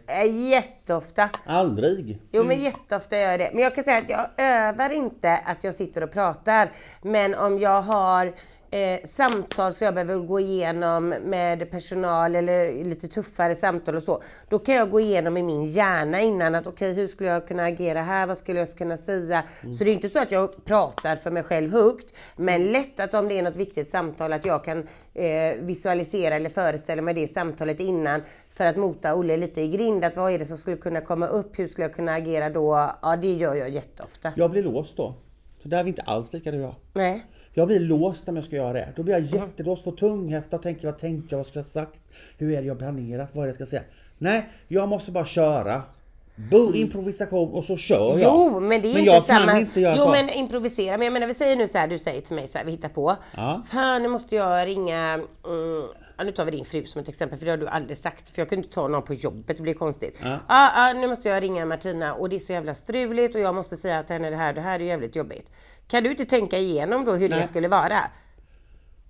[0.51, 1.29] jätteofta.
[1.47, 2.19] Aldrig.
[2.33, 3.51] Jo men jätteofta gör jag det.
[3.53, 6.71] Men jag kan säga att jag övar inte att jag sitter och pratar.
[7.03, 8.33] Men om jag har
[8.71, 14.23] eh, samtal som jag behöver gå igenom med personal eller lite tuffare samtal och så.
[14.49, 17.65] Då kan jag gå igenom i min hjärna innan att okej hur skulle jag kunna
[17.65, 19.43] agera här, vad skulle jag kunna säga.
[19.79, 22.15] Så det är inte så att jag pratar för mig själv högt.
[22.37, 26.51] Men lätt att om det är något viktigt samtal att jag kan eh, visualisera eller
[26.51, 28.23] föreställa mig det samtalet innan.
[28.57, 30.05] För att mota Olle lite i grind.
[30.05, 31.59] Att vad är det som skulle kunna komma upp?
[31.59, 32.91] Hur skulle jag kunna agera då?
[33.03, 34.33] Ja, det gör jag jätteofta.
[34.37, 35.15] Jag blir låst då.
[35.63, 36.75] Så där är vi inte alls lika du och jag.
[36.93, 37.27] Nej.
[37.55, 38.89] Jag blir låst om jag ska göra det.
[38.97, 42.01] Då blir jag jättelåst, får tunghäfta och tänker vad tänkte jag, vad skulle jag sagt?
[42.39, 43.83] Hur är det jag planerat, vad är det jag ska säga?
[44.19, 45.83] Nej, jag måste bara köra.
[46.51, 48.21] Bo, improvisation och så kör jag.
[48.21, 49.61] Jo, men det är Men inte jag kan samma.
[49.61, 50.11] inte göra jo, så.
[50.11, 50.99] men improvisera.
[50.99, 52.71] Men jag menar, vi säger nu så här, du säger till mig så här, vi
[52.71, 53.17] hittar på.
[53.37, 53.63] Ja.
[53.73, 55.13] Fan, nu måste jag ringa,
[55.47, 55.85] mm,
[56.17, 58.29] ja, nu tar vi din fru som ett exempel, för det har du aldrig sagt.
[58.31, 60.19] För jag kunde inte ta någon på jobbet, det blir konstigt.
[60.23, 60.39] Ja.
[60.49, 63.55] Ja, ja, nu måste jag ringa Martina och det är så jävla struligt och jag
[63.55, 65.51] måste säga till henne det här, det här är jävligt jobbigt.
[65.89, 67.49] Kan du inte tänka igenom då hur det Nej.
[67.49, 68.01] skulle vara?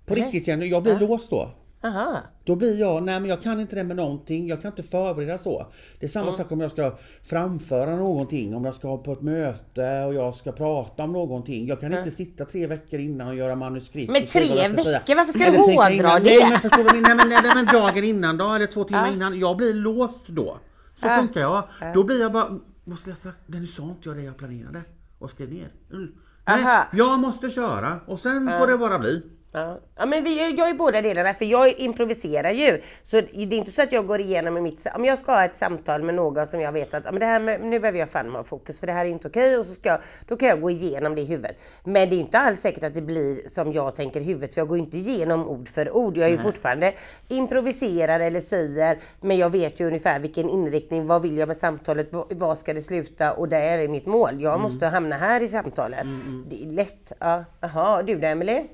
[0.05, 0.23] På Nej.
[0.23, 1.07] riktigt Jenny, jag blir Ja.
[1.07, 1.51] låst då.
[1.83, 2.21] Aha.
[2.45, 5.37] Då blir jag, nej men jag kan inte det med någonting, jag kan inte förbereda
[5.37, 5.67] så.
[5.99, 6.37] Det är samma Mm.
[6.37, 10.51] sak om jag ska framföra någonting, om jag ska på ett möte och jag ska
[10.51, 11.67] prata om någonting.
[11.67, 12.03] Jag kan Mm.
[12.05, 14.11] inte sitta tre veckor innan och göra manuskript.
[14.11, 14.69] Men tre ska säga.
[14.69, 15.15] veckor?
[15.15, 16.23] Varför ska du hårdra det?
[16.23, 19.39] Nej men förstår du, nej men, nej, men dagen innan då, eller två timmar innan.
[19.39, 20.57] Jag blir låst då.
[21.01, 21.17] Så Ja.
[21.19, 21.63] funkar jag.
[21.81, 21.91] Ja.
[21.93, 23.33] Då blir jag bara, vad skulle jag?
[23.45, 24.81] Nej nu sa inte jag det jag planerade
[25.19, 25.67] och skrev ner.
[25.93, 26.11] Mm.
[26.47, 28.59] Nej, jag måste köra och sen Ja.
[28.59, 29.21] får det bara bli.
[29.57, 29.77] Ja.
[29.95, 32.81] ja men vi, jag är båda delarna för jag improviserar ju.
[33.03, 35.45] Så det är inte så att jag går igenom i mitt, om jag ska ha
[35.45, 38.09] ett samtal med någon som jag vet att men det här med, nu behöver jag
[38.09, 40.49] fan ha fokus för det här är inte okej och så ska jag, då kan
[40.49, 41.57] jag gå igenom det i huvudet.
[41.83, 44.61] Men det är inte alls säkert att det blir som jag tänker i huvudet för
[44.61, 46.17] jag går inte igenom ord för ord.
[46.17, 46.93] Jag är ju fortfarande
[47.27, 52.09] improviserar eller säger men jag vet ju ungefär vilken inriktning, vad vill jag med samtalet,
[52.11, 54.41] vad, ska det sluta och där är mitt mål.
[54.41, 56.05] Jag måste hamna här i samtalet.
[56.49, 57.11] Det är lätt.
[57.19, 57.43] Ja.
[57.61, 58.67] Jaha, du då Emelie?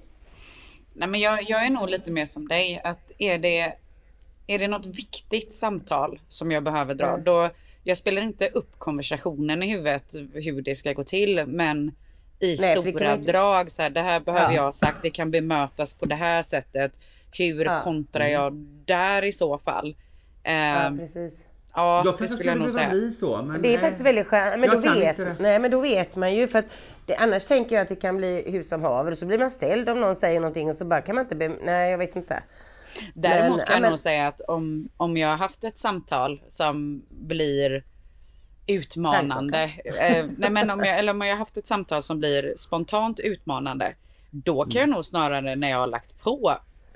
[0.94, 2.82] Nej men jag, jag är nog lite mer som dig.
[2.84, 3.74] Att är det,
[4.48, 7.24] är det något viktigt samtal som jag behöver dra, Mm.
[7.24, 7.50] då
[7.84, 11.92] jag spelar inte upp konversationen i huvudet hur det ska gå till, men
[12.40, 14.56] i Nej, stora drag, så här, det här behöver Ja.
[14.56, 17.00] jag ha sagt, det kan bemötas på det här sättet.
[17.32, 17.82] Hur Ja.
[17.82, 18.54] kontrar jag
[18.86, 19.96] där i så fall?
[20.44, 21.34] Ja, Ehm, precis.
[21.76, 22.90] Ja, Jag det skulle jag nog säga.
[22.90, 23.42] bli så.
[23.42, 23.80] Men Det är nej.
[23.82, 24.60] faktiskt väldigt skönt.
[24.60, 26.66] Men, Jag då vet, nej, men då vet man ju för att
[27.06, 29.52] det, annars tänker jag att det kan bli hur som haver och så blir man
[29.52, 32.16] ställd om någon säger någonting och så bara kan man inte be, nej jag vet
[32.16, 32.44] inte.
[33.14, 35.78] Däremot Men, kan jag ja, men- nog säga att om, om jag har haft ett
[35.78, 37.84] samtal som blir
[38.68, 39.64] utmanande.
[39.86, 43.20] Eh, nej men om jag, eller om jag har haft ett samtal som blir spontant
[43.20, 43.94] utmanande.
[44.32, 46.54] Då kan jag nog snarare när jag har lagt på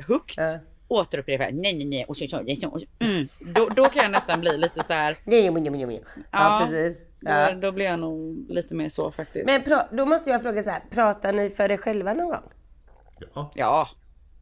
[0.07, 0.45] högt Ja.
[0.87, 3.27] Återupprepa nej nej nej och så, så, så, så, mm.
[3.39, 5.17] då, då kan jag nästan bli lite så här.
[5.23, 6.03] Nej, nej, nej, nej.
[6.15, 6.97] Ja, Ja, precis.
[7.19, 7.53] Då, Ja.
[7.53, 9.67] då blir jag nog lite mer så faktiskt.
[9.67, 12.43] Men då måste jag fråga så här, pratar ni för er själva någon gång?
[13.33, 13.51] Ja.
[13.55, 13.87] Ja,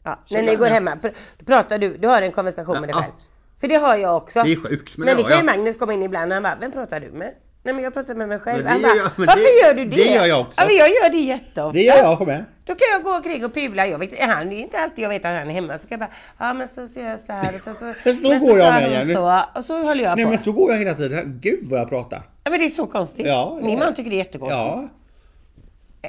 [0.03, 1.09] Ja, när ni går hemma, pr,
[1.45, 3.01] pratar du, du har en konversation med dig Ja.
[3.01, 3.13] själv?
[3.59, 4.43] För det har jag också.
[4.43, 5.55] Det är sjukt men, Men det ja, kan ju ja.
[5.55, 7.33] Magnus komma in ibland och han bara, vem pratar du med?
[7.65, 8.63] Nej men jag pratar med mig själv.
[8.63, 9.95] Men det Han gör bara, jag- men varför det- gör du det?
[9.95, 10.61] det gör jag också.
[10.61, 11.71] Ja men jag gör det jätteofta.
[11.71, 12.45] Det gör jag med.
[12.65, 13.87] Då kan jag gå omkring och pula.
[13.87, 15.77] Jag vet, han, det är inte alltid jag vet att han är hemma.
[15.77, 18.39] Så kan jag bara, ja men så ser jag så här och så, så, Så
[18.39, 19.13] går jag sa med, Jenny.
[19.13, 20.29] Så, och så håller jag Nej på.
[20.31, 21.39] men så går jag hela tiden.
[21.41, 22.21] Gud vad jag pratar.
[22.43, 23.25] Ja men det är så konstigt.
[23.27, 24.57] Ja, Min man tycker det är jättekonstigt.
[24.59, 24.89] Ja.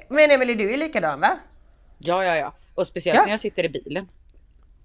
[0.09, 1.39] Men Emelie du är likadan va?
[1.99, 2.53] ja, ja, ja.
[2.75, 3.25] Och speciellt Ja.
[3.25, 4.09] när jag sitter i bilen.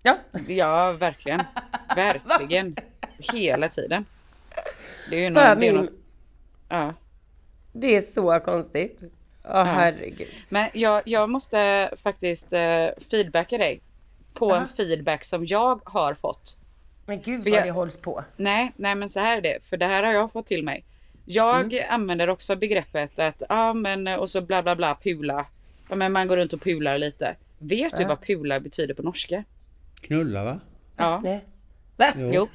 [0.03, 0.17] Ja.
[0.47, 1.41] Ja, verkligen.
[1.95, 2.75] Verkligen.
[3.33, 4.05] Hela tiden.
[5.09, 5.87] Det är ju min, någon,
[6.71, 6.93] ja.
[7.71, 8.99] det är så konstigt.
[9.45, 10.27] Åh herregud.
[10.49, 13.81] Men jag, jag måste faktiskt eh, feedbacka dig
[14.33, 14.61] på Aha.
[14.61, 16.57] en feedback som jag har fått.
[17.05, 18.23] Men gud vad jag- det hålls på.
[18.37, 20.83] Nej, nej men så här är det, för det här har jag fått till mig.
[21.25, 21.85] Jag Mm.
[21.89, 25.45] använder också begreppet att, ja men och så bla bla bla pula.
[25.89, 27.35] Ja men man går runt och pular lite.
[27.59, 28.07] Vet du Ja.
[28.09, 29.43] vad pula betyder på norska?
[30.01, 30.59] Knulla va?
[30.97, 31.45] Ja, Nej.
[31.97, 32.05] Va?
[32.17, 32.31] Jo.
[32.33, 32.47] jo.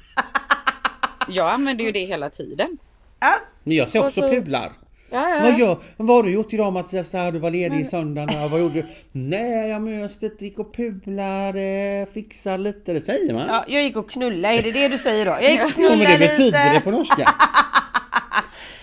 [1.29, 2.77] Jag använder ju det hela tiden.
[3.19, 3.35] Ja.
[3.63, 4.71] Men jag ser också så- pular.
[5.11, 5.39] Ja, ja.
[5.41, 7.11] Vad, gör, vad har du gjort idag Mattias?
[7.11, 8.49] Du var ledig i söndagen.
[8.51, 8.85] Vad gjorde du?
[9.11, 12.93] Nej jag möstet gick och pulade, fixade lite.
[12.93, 13.43] Det säger man.
[13.47, 14.53] ja, jag gick och knulla.
[14.53, 15.31] Är det det du säger då?
[15.31, 16.73] Jag gick och Ja, knulla men det betyder lite.
[16.73, 17.33] det på norska.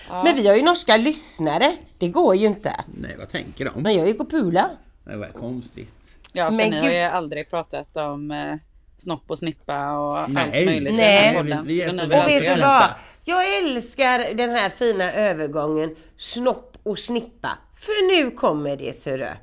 [0.09, 0.23] Ja.
[0.23, 1.71] Men vi har ju norska lyssnare.
[1.97, 2.73] Det går ju inte.
[3.01, 3.81] Nej vad tänker de?
[3.81, 4.69] Men jag gick och pula.
[5.05, 5.89] Det var konstigt.
[6.33, 8.55] Ja, för Men ni har ju aldrig pratat om eh,
[8.97, 10.65] snopp och snippa och allt Nej.
[10.65, 11.23] möjligt i Nej.
[11.23, 11.65] den här podden.
[11.65, 12.83] Vi- vi är Och väl vet du vad?
[13.27, 17.57] Jag älskar den här fina övergången snopp och snippa.
[17.79, 19.33] För nu kommer det sörö.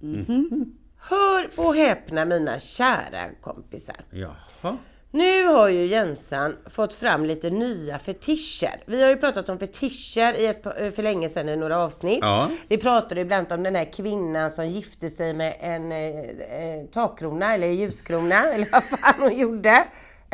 [0.00, 0.78] Mhm.
[0.98, 3.96] Hör och häpna mina kära kompisar.
[4.10, 4.76] Jaha.
[5.10, 8.80] Nu har ju Jensan fått fram lite nya fetischer.
[8.86, 10.62] Vi har ju pratat om fetischer i ett,
[10.94, 12.18] för länge sedan i några avsnitt.
[12.22, 12.50] Ja.
[12.68, 17.54] Vi pratade ibland om den här kvinnan som gifte sig med en eh, eh, takkrona
[17.54, 19.84] eller ljuskrona eller vad fan hon gjorde.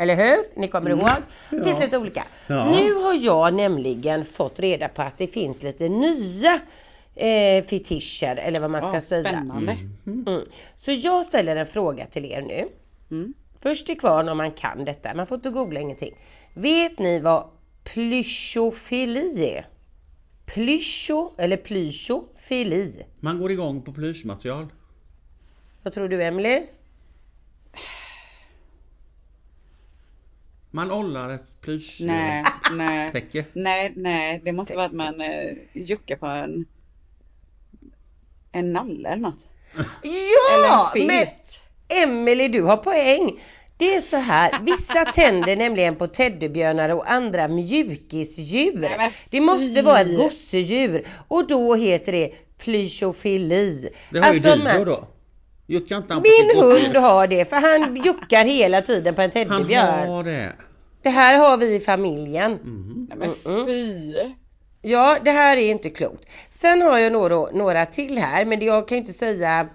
[0.01, 0.59] Eller hur?
[0.59, 0.99] Ni kommer ihåg?
[1.49, 1.79] Det finns Mm.
[1.81, 2.23] Lite olika.
[2.47, 2.71] Ja.
[2.71, 6.59] Nu har jag nämligen fått reda på att det finns lite nya
[7.15, 9.23] eh, fetischer eller vad man ska Ja, säga.
[9.29, 9.77] spännande.
[10.03, 10.23] Mhm.
[10.27, 10.41] Mm.
[10.75, 12.67] Så jag ställer en fråga till er nu.
[13.11, 13.33] Mm.
[13.61, 16.15] Först till kvarn om man kan detta, man får inte googla ingenting.
[16.53, 17.43] Vet ni vad
[17.83, 19.65] plyschofili är?
[20.45, 23.05] Plyscho eller plyschofili?
[23.19, 24.67] Man går igång på plyschmaterial.
[25.83, 26.61] Vad tror du Emily?
[30.71, 32.05] Man ollar ett plyschtäcke.
[32.13, 33.45] Nej, nej.
[33.53, 36.65] Nej, nej, det måste vara att man eh, juckar på en
[38.51, 39.47] en nalle eller något.
[39.75, 40.91] eller Ja!
[40.95, 41.67] en Men filt.
[42.03, 43.39] Emily du har poäng.
[43.77, 48.87] Det är så här, vissa tänder nämligen på teddybjörnar och andra mjukisdjur.
[49.29, 53.89] Det måste vara ett gosedjur och då heter det plyschofili.
[54.11, 55.07] Det har ju Alltså, man- Dido då.
[55.67, 59.47] Juckar inte han Min hund har det för han juckar hela tiden på en Han
[59.47, 60.07] teddybjörn.
[60.09, 60.51] har det.
[61.01, 62.51] Det här har vi i familjen.
[62.51, 63.07] Mhm.
[63.09, 64.13] Nej, men Mm, fy.
[64.81, 66.25] Ja, det här är inte klokt.
[66.51, 69.67] Sen har jag några, några till här, men jag kan inte säga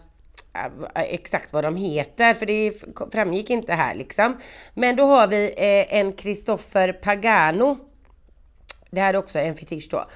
[0.95, 2.73] äh, exakt vad de heter för det
[3.13, 4.37] framgick inte här liksom.
[4.75, 7.77] Men då har vi eh, en Christopher Pagano.
[8.91, 10.07] Det här är också en fetisch då.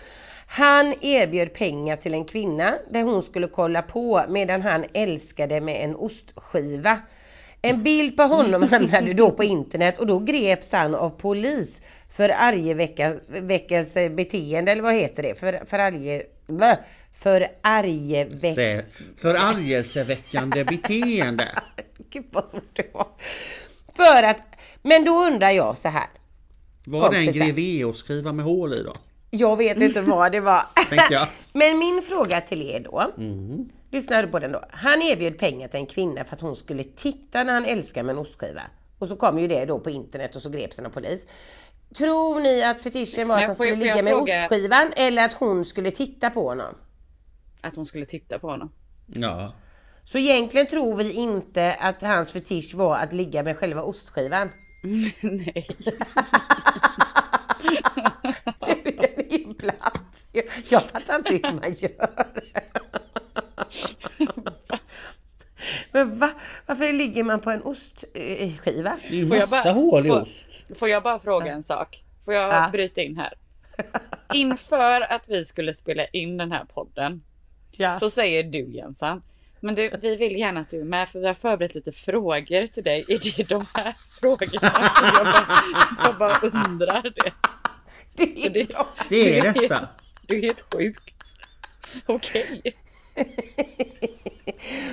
[0.53, 5.85] Han erbjöd pengar till en kvinna där hon skulle kolla på medan han älskade med
[5.85, 6.99] en ostskiva.
[7.63, 11.83] En bild på honom hamnade då på internet och då greps han av polis
[12.17, 15.41] för argeväckelsebeteende eller vad heter det?
[15.41, 16.23] För, för arge...
[17.13, 18.87] För argeväck...
[19.17, 21.49] Förargelseväckande beteende.
[22.11, 23.07] Gud vad svårt det var.
[23.97, 24.43] För att...
[24.83, 26.09] Men då undrar jag så här.
[26.85, 27.47] Var det en Kompisar.
[27.47, 28.93] Greveo-skriva med hål i då?
[29.31, 30.63] Jag vet inte vad det var.
[31.53, 33.13] Men min fråga till er då.
[33.17, 33.69] Mm.
[33.91, 34.65] Lyssna på den då.
[34.71, 38.13] Han erbjöd pengar till en kvinna för att hon skulle titta när han älskar med
[38.13, 38.63] en ostskiva.
[38.99, 41.27] Och så kom ju det då på internet och så greps han av polis.
[41.95, 45.25] Tror ni att fetischen var Men att han skulle jag ligga med fråga- ostskivan eller
[45.25, 46.75] att hon skulle titta på honom?
[47.61, 48.73] Att hon skulle titta på honom.
[49.07, 49.55] Ja.
[50.05, 54.51] Så egentligen tror vi inte att hans fetisch var att ligga med själva ostskivan.
[55.23, 55.67] Nej.
[59.37, 60.27] Den är ju platt.
[60.33, 62.11] Jag, jag fattar inte hur man gör.
[65.93, 66.31] Men va?
[66.67, 68.99] Varför ligger man på en ostskiva?
[69.03, 70.45] Det är ju Får jag massa bara- hål i får- ost.
[70.77, 72.05] Får jag bara fråga en sak?
[72.25, 72.69] Får jag Ja.
[72.73, 73.33] bryta in här?
[74.35, 77.23] Inför att vi skulle spela in den här podden
[77.71, 77.97] Ja.
[77.97, 79.23] så säger du Jensan.
[79.61, 82.67] Men du, vi vill gärna att du är med för vi har förberett lite frågor
[82.67, 83.05] till dig.
[83.09, 84.91] Är det de här frågorna?
[85.15, 85.63] Jag bara,
[86.05, 87.33] jag bara undrar det.
[88.15, 88.87] Det är det- bra.
[89.09, 89.89] Det är Du detta.
[90.27, 91.15] Du är helt sjukt.
[92.07, 92.63] Okej.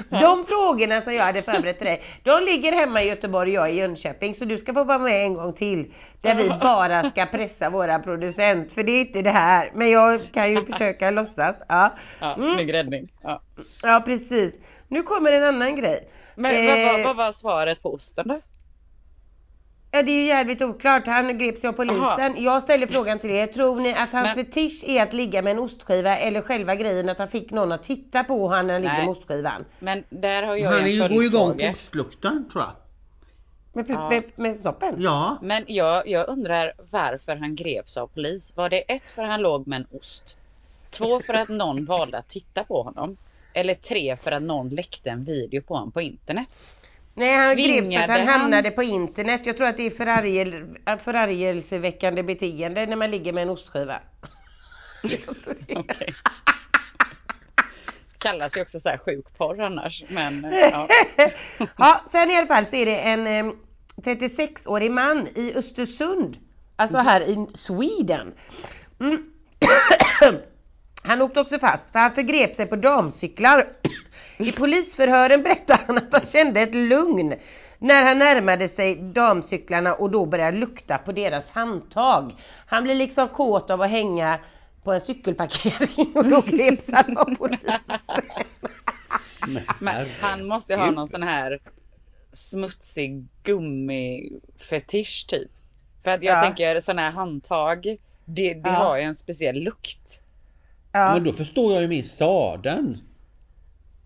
[0.09, 3.73] De frågorna som jag hade förberett till dig, de ligger hemma i Göteborg och jag
[3.73, 4.35] i Jönköping.
[4.35, 5.93] Så du ska få vara med en gång till.
[6.21, 8.73] Där vi bara ska pressa våra producent.
[8.73, 9.71] För det är inte det här.
[9.75, 11.55] Men jag kan ju försöka låtsas.
[11.69, 12.47] Ja, Ja, Mm.
[12.55, 13.11] snygg räddning.
[13.23, 13.41] Ja.
[13.83, 14.59] ja precis.
[14.87, 16.09] Nu kommer en annan grej.
[16.35, 18.41] Men vad, Eh, vad var svaret på osten då?
[19.97, 21.05] Ja det är ju jävligt oklart.
[21.07, 22.01] Han greps ju av polisen.
[22.01, 22.33] Aha.
[22.37, 23.47] Jag ställer frågan till er.
[23.47, 27.09] Tror ni att hans Men- fetisch är att ligga med en ostskiva eller själva grejen
[27.09, 29.65] att han fick någon att titta på han när han ligger med ostskivan?
[29.79, 32.71] Men där har jag Han är en ju, går ju igång på ostlukten tror jag.
[33.73, 34.09] Med, Ja.
[34.09, 34.95] med, med snoppen?
[34.97, 35.37] Ja.
[35.41, 38.53] Men jag, jag undrar varför han greps av polis.
[38.57, 40.37] Var det ett för att han låg med en ost?
[40.91, 43.17] Två för att någon valde att titta på honom?
[43.53, 46.61] Eller tre för att någon läckte en video på honom på internet?
[47.17, 49.41] Nej han greps för att han han- hamnade på internet.
[49.45, 54.01] Jag tror att det är förargel, förargelseväckande beteende när man ligger med en ostskiva.
[58.17, 60.03] Kallas ju också så här sjuk porr annars.
[60.09, 60.87] Men ja.
[61.77, 63.53] ja, sen i alla fall så är det en eh,
[63.95, 66.37] 36-årig man i Östersund.
[66.75, 68.33] Alltså här i Sweden.
[68.99, 69.23] Mm.
[71.03, 73.67] Han åkte också fast för han förgrep sig på damcyklar.
[74.37, 77.33] I polisförhören berättar han att han kände ett lugn
[77.79, 82.31] när han närmade sig damcyklarna och då började lukta på deras handtag.
[82.67, 84.39] Han blir liksom kåt av att hänga
[84.83, 87.81] på en cykelparkering och då greps han av polisen.
[90.21, 91.59] Han måste ha någon sån här
[92.31, 95.51] smutsig gummifetisch typ.
[96.03, 96.41] För att jag Ja.
[96.41, 97.85] tänker sådana här handtag.
[98.25, 98.75] Det, det Ja.
[98.75, 100.21] har ju en speciell lukt.
[100.91, 102.97] Ja, Men då förstår jag ju min sadeln.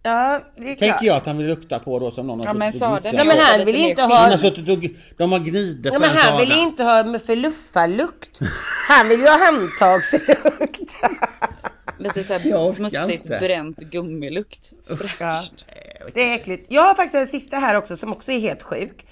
[0.04, 0.80] Ja det är klart.
[0.80, 2.88] Tänker jag att han vill lukta på då som någon har Ja, men suttit och
[3.02, 6.00] sadeln Nej men han vill inte ha har suttit och de har gnidit Ja, på
[6.00, 8.40] men en han vill inte ha med förluffarlukt.
[8.88, 10.80] Han vill ju ha handtagslukt.
[12.00, 13.40] Lite så Jag här orkar smutsigt inte.
[13.40, 14.74] bränt gummilukt.
[14.90, 14.96] Ja.
[14.96, 15.66] Fräscht.
[16.14, 16.66] Det är äckligt.
[16.70, 19.06] Jag har faktiskt en sista här också som också är helt sjuk.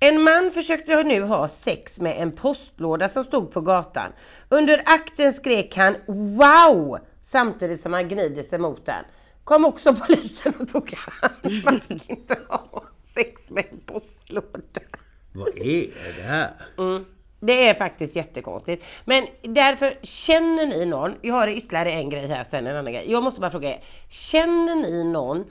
[0.00, 4.12] En man försökte nu ha sex med en postlåda som stod på gatan.
[4.48, 5.96] Under akten skrek han
[6.36, 9.04] wow samtidigt som han gnider sig mot den.
[9.46, 11.64] Kom också polisen och tog hand.
[11.64, 12.82] Man fick inte ha
[13.14, 14.80] sex med en postlåda.
[15.32, 16.50] Vad är det här?
[16.78, 17.04] Mm.
[17.40, 18.84] Det är faktiskt jättekonstigt.
[19.04, 23.04] Men därför, känner ni någon, jag har ytterligare en grej här sen, en annan grej.
[23.08, 23.84] Jag måste bara fråga er.
[24.08, 25.44] Känner ni någon,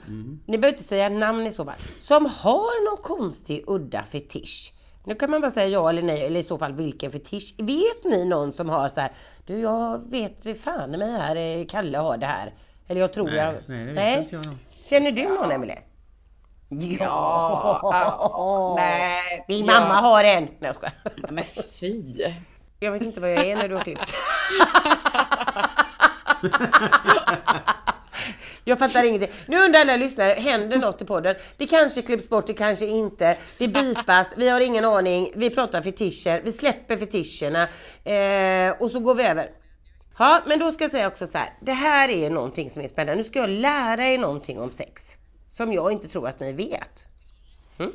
[0.46, 4.72] ni behöver inte säga namn i så fall, som har någon konstig udda fetisch?
[5.04, 7.54] Nu kan man bara säga ja eller nej eller i så fall vilken fetisch.
[7.58, 9.12] Vet ni någon som har så här,
[9.46, 12.54] du jag vet fan mig här, eh, Kalle har det här.
[12.88, 13.54] Eller jag tror Nej, jag...
[13.66, 14.56] nej, det vet inte jag.
[14.84, 15.78] Känner du någon Emelie?
[16.68, 19.80] Ja, ja, nej, Min ja.
[19.80, 20.42] mamma har en.
[20.44, 20.94] Nej jag skojar.
[21.04, 21.44] Ja, Men
[21.80, 21.90] fy.
[22.80, 24.14] Jag vet inte vad jag är när du har klippt.
[28.68, 29.30] Jag fattar ingenting.
[29.46, 31.36] Nu undrar alla lyssnare, händer något i podden?
[31.56, 33.38] Det kanske klipps bort, det kanske inte.
[33.58, 35.32] Det bipas, vi har ingen aning.
[35.34, 37.62] Vi pratar fetischer, vi släpper fetischerna
[38.04, 39.50] eh, och så går vi över.
[40.18, 41.52] Ja, men då ska jag säga också så här.
[41.60, 43.22] Det här är någonting som är spännande.
[43.22, 45.16] Nu ska jag lära er någonting om sex.
[45.48, 47.06] Som jag inte tror att ni vet.
[47.78, 47.92] Mm?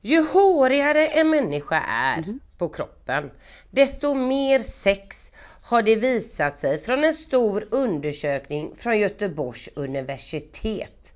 [0.00, 3.30] Ju hårigare en människa är på kroppen,
[3.70, 5.32] desto mer sex
[5.62, 11.14] har det visat sig från en stor undersökning från Göteborgs universitet.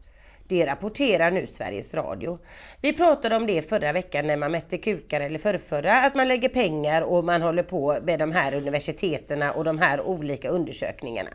[0.48, 2.38] Det rapporterar nu Sveriges Radio.
[2.80, 6.48] Vi pratade om det förra veckan när man mätte kukar eller förrförra, att man lägger
[6.48, 11.30] pengar och man håller på med de här universiteterna och de här olika undersökningarna.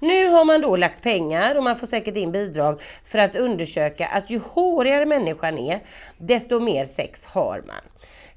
[0.00, 4.06] Nu har man då lagt pengar och man får säkert in bidrag för att undersöka
[4.06, 5.80] att ju hårigare människan är,
[6.18, 7.82] desto mer sex har man.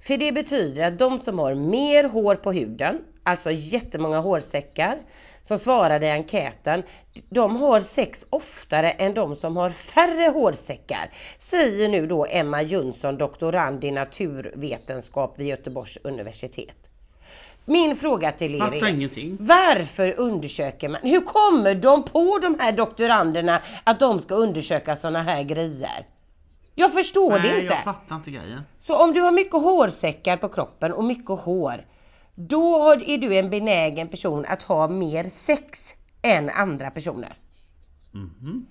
[0.02, 4.98] För det betyder att de som har mer hår på huden, alltså jättemånga hårsäckar,
[5.42, 6.84] som svarade i enkäten,
[7.30, 11.10] de har sex oftare än de som har färre hårsäckar,
[11.40, 16.90] säger nu då Emma Jönsson, doktorand i naturvetenskap vid Göteborgs universitet.
[17.66, 21.02] Min fråga till er är, varför undersöker man?
[21.04, 26.08] Hur kommer de på de här doktoranderna att de ska undersöka sådana här grejer?
[26.76, 27.74] Jag förstår det Nej, inte.
[27.74, 28.62] jag fattar inte grejen.
[28.80, 31.86] Så om du har mycket hårsäckar på kroppen och mycket hår,
[32.40, 35.80] då är du en benägen person att ha mer sex
[36.22, 37.38] än andra personer.
[38.12, 38.68] Mhm.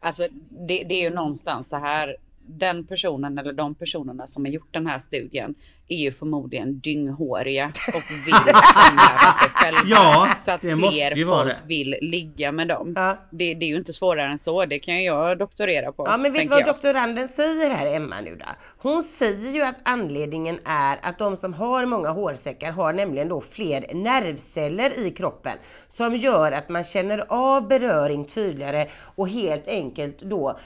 [0.00, 2.16] Alltså det, det är ju någonstans så här.
[2.48, 5.54] Den personen eller de personerna som har gjort den här studien
[5.88, 9.80] är ju förmodligen dynghåriga och vill framhäva sig själva.
[9.86, 12.92] Ja, så att fler folk vill ligga med dem.
[12.96, 13.18] Ja.
[13.30, 14.64] Det, det är ju inte svårare än så.
[14.64, 16.06] Det kan ju jag doktorera på.
[16.06, 16.66] Ja men vet du vad jag.
[16.66, 18.46] doktoranden säger här Emma nu då?
[18.78, 23.40] Hon säger ju att anledningen är att de som har många hårsäckar har nämligen då
[23.40, 30.20] fler nervceller i kroppen som gör att man känner av beröring tydligare och helt enkelt
[30.20, 30.58] då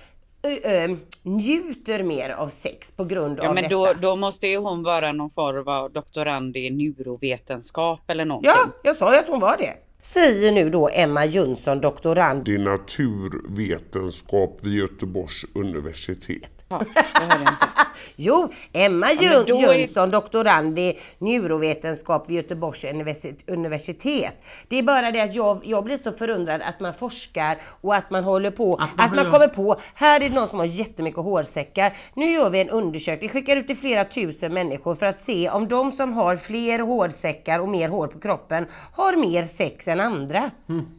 [0.43, 3.74] ö, ö, njuter mer av sex på grund Ja av men detta.
[3.76, 8.51] då, då måste ju hon vara någon form av doktorand i neurovetenskap eller någonting.
[8.55, 9.74] Ja, jag sa ju att hon var det.
[10.05, 12.48] Säger nu då Emma Jönsson, doktorand.
[12.48, 16.64] i naturvetenskap vid Göteborgs universitet.
[16.68, 17.53] Ja, det hörde jag inte.
[18.16, 24.42] Jo, Emma Jön- då är- Jönsson, doktorand i neurovetenskap vid Göteborgs universi- universitet.
[24.68, 28.11] Det är bara det att jag, jag blir så förundrad att man forskar och att
[28.11, 30.66] man håller på, Att man att man kommer på, här är det någon som har
[30.66, 31.96] jättemycket hårsäckar.
[32.14, 35.68] Nu gör vi en undersökning, skickar ut till flera tusen människor för att se om
[35.68, 40.51] de som har fler hårsäckar och mer hår på kroppen har mer sex än andra.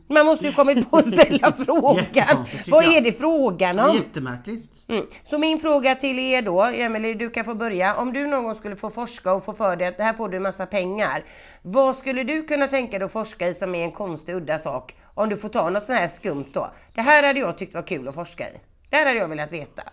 [0.07, 2.45] Man måste ju kommit på att ställa frågan.
[2.67, 2.95] Vad jag.
[2.95, 3.95] är det frågan om?
[3.95, 4.69] jättemärkligt.
[4.87, 5.05] Mm.
[5.23, 7.95] Så min fråga till er då, Emelie du kan få börja.
[7.95, 10.29] Om du någon gång skulle få forska och få för dig att det här får
[10.29, 11.23] du en massa pengar.
[11.61, 14.95] Vad skulle du kunna tänka dig att forska i som är en konstig udda sak?
[15.13, 16.71] Om du får ta något sånt här skumt då.
[16.93, 18.53] Det här hade jag tyckt var kul att forska i.
[18.89, 19.83] Det här hade jag velat veta.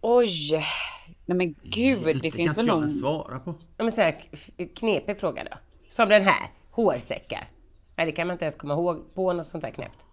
[0.00, 0.64] Oj!
[1.26, 2.82] Nej men gud, det, kan finns inte väl jag någon...
[2.82, 3.54] ens svara på.
[3.76, 4.16] Ja, men så här
[4.74, 5.56] knepig fråga då.
[5.90, 6.50] Som den här,
[6.82, 7.48] hårsäckar.
[7.96, 10.06] Nej det kan man inte ens komma ihåg på något sånt här knäppt.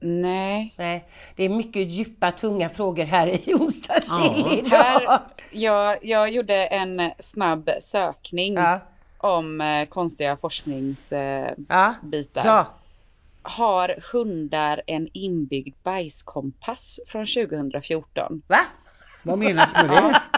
[0.00, 0.74] Nej.
[0.78, 4.78] Nej, det är mycket djupa tunga frågor här i onsdagskill Ja, idag.
[4.78, 5.18] Här,
[5.50, 8.80] jag, jag gjorde en snabb sökning Ja,
[9.18, 11.54] om eh, konstiga forskningsbitar.
[11.68, 11.94] ja,
[12.44, 12.66] ja.
[13.42, 18.42] Har hundar en inbyggd bajskompass från 2014?
[18.46, 18.58] Va?
[19.22, 20.22] Vad menas med det?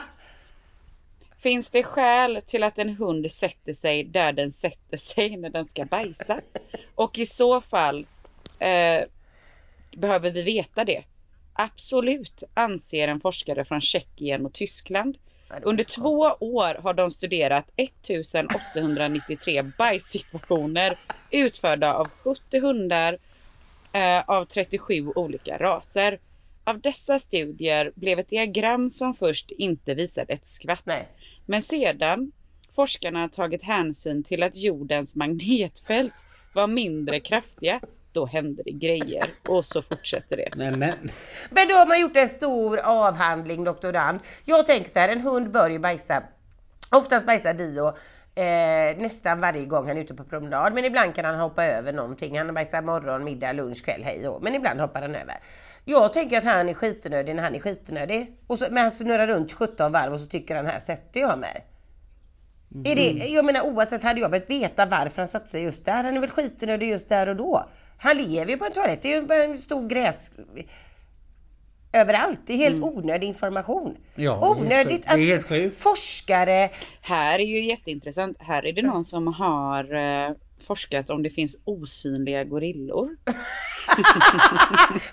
[1.38, 5.64] Finns det skäl till att en hund sätter sig där den sätter sig när den
[5.64, 6.40] ska bajsa?
[6.94, 8.06] Och i så fall
[8.58, 9.04] eh,
[9.96, 11.04] behöver vi veta det.
[11.52, 15.16] Absolut, anser en forskare från Tjeckien och Tyskland.
[15.62, 20.96] Under två år har de studerat 1893 bajssituationer
[21.30, 23.18] utförda av 70 hundar
[23.92, 26.20] eh, av 37 olika raser.
[26.64, 30.82] Av dessa studier blev ett diagram som först inte visade ett skvatt.
[30.86, 31.08] Nej.
[31.50, 32.32] Men sedan
[32.76, 37.80] forskarna tagit hänsyn till att jordens magnetfält var mindre kraftiga,
[38.12, 39.30] då händer det grejer.
[39.48, 40.48] Och så fortsätter det.
[40.56, 41.10] Nej men.
[41.50, 44.20] Men då har man gjort en stor avhandling doktorand.
[44.44, 46.22] Jag tänker så här, en hund bör ju bajsa.
[46.90, 47.88] Oftast bajsar Dio
[48.34, 50.74] eh, nästan varje gång han är ute på promenad.
[50.74, 52.38] Men ibland kan han hoppa över någonting.
[52.38, 55.38] Han bajsar morgon, middag, lunch, kväll, hej och Men ibland hoppar han över.
[55.90, 58.36] Jag tänker att han är skitnödig när han är skitnödig.
[58.46, 61.38] Och så, men han snurrar runt 17 varv och så tycker han här sätter jag
[61.38, 61.66] mig.
[62.84, 66.04] Är det, jag menar oavsett hade jag behövt veta varför han satte sig just där.
[66.04, 67.68] Han är väl skitnödig just där och då.
[67.98, 69.02] Han lever ju på en toalett.
[69.02, 70.30] Det är ju en stor gräs
[71.92, 72.40] överallt.
[72.46, 73.96] Det är helt onödig information.
[74.14, 76.70] Ja, Onödigt att forskare
[77.00, 78.36] Här är ju jätteintressant.
[78.40, 80.30] Här är det någon som har eh,
[80.68, 83.08] forskat om det finns osynliga gorillor.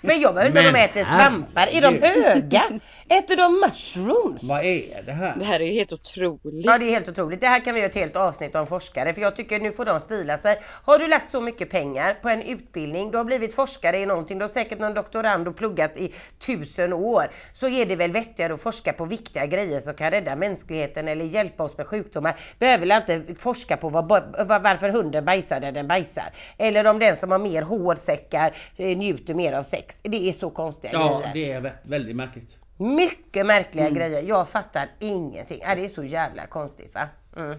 [0.00, 1.68] Men jag undrar om de äter svampar.
[1.72, 2.80] Är de höga?
[3.08, 4.42] Äter de mushrooms?
[4.44, 5.36] Vad är det här?
[5.38, 6.66] Det här är ju helt otroligt.
[6.66, 7.40] Ja det är helt otroligt.
[7.40, 9.84] Det här kan vi göra ett helt avsnitt om forskare för jag tycker nu får
[9.84, 10.60] de stila sig.
[10.84, 14.38] Har du lagt så mycket pengar på en utbildning, du har blivit forskare i någonting,
[14.38, 17.30] du har säkert någon doktorand och pluggat i tusen år.
[17.54, 21.24] Så är det väl vettigare att forska på viktiga grejer som kan rädda mänskligheten eller
[21.24, 22.36] hjälpa oss med sjukdomar.
[22.58, 26.32] Behöver väl inte forska på vad, vad, varför hunden bajsar när den bajsar.
[26.58, 29.98] Eller om den som har mer hårsäckar eh, njuter mer av sex.
[30.02, 31.34] Det är så konstiga Ja, grejer.
[31.34, 32.50] det är vä- väldigt märkligt.
[32.76, 33.98] Mycket märkliga Mm.
[33.98, 34.22] grejer.
[34.22, 35.60] Jag fattar ingenting.
[35.62, 37.08] Ja, det är så jävla konstigt va?
[37.36, 37.58] Mm.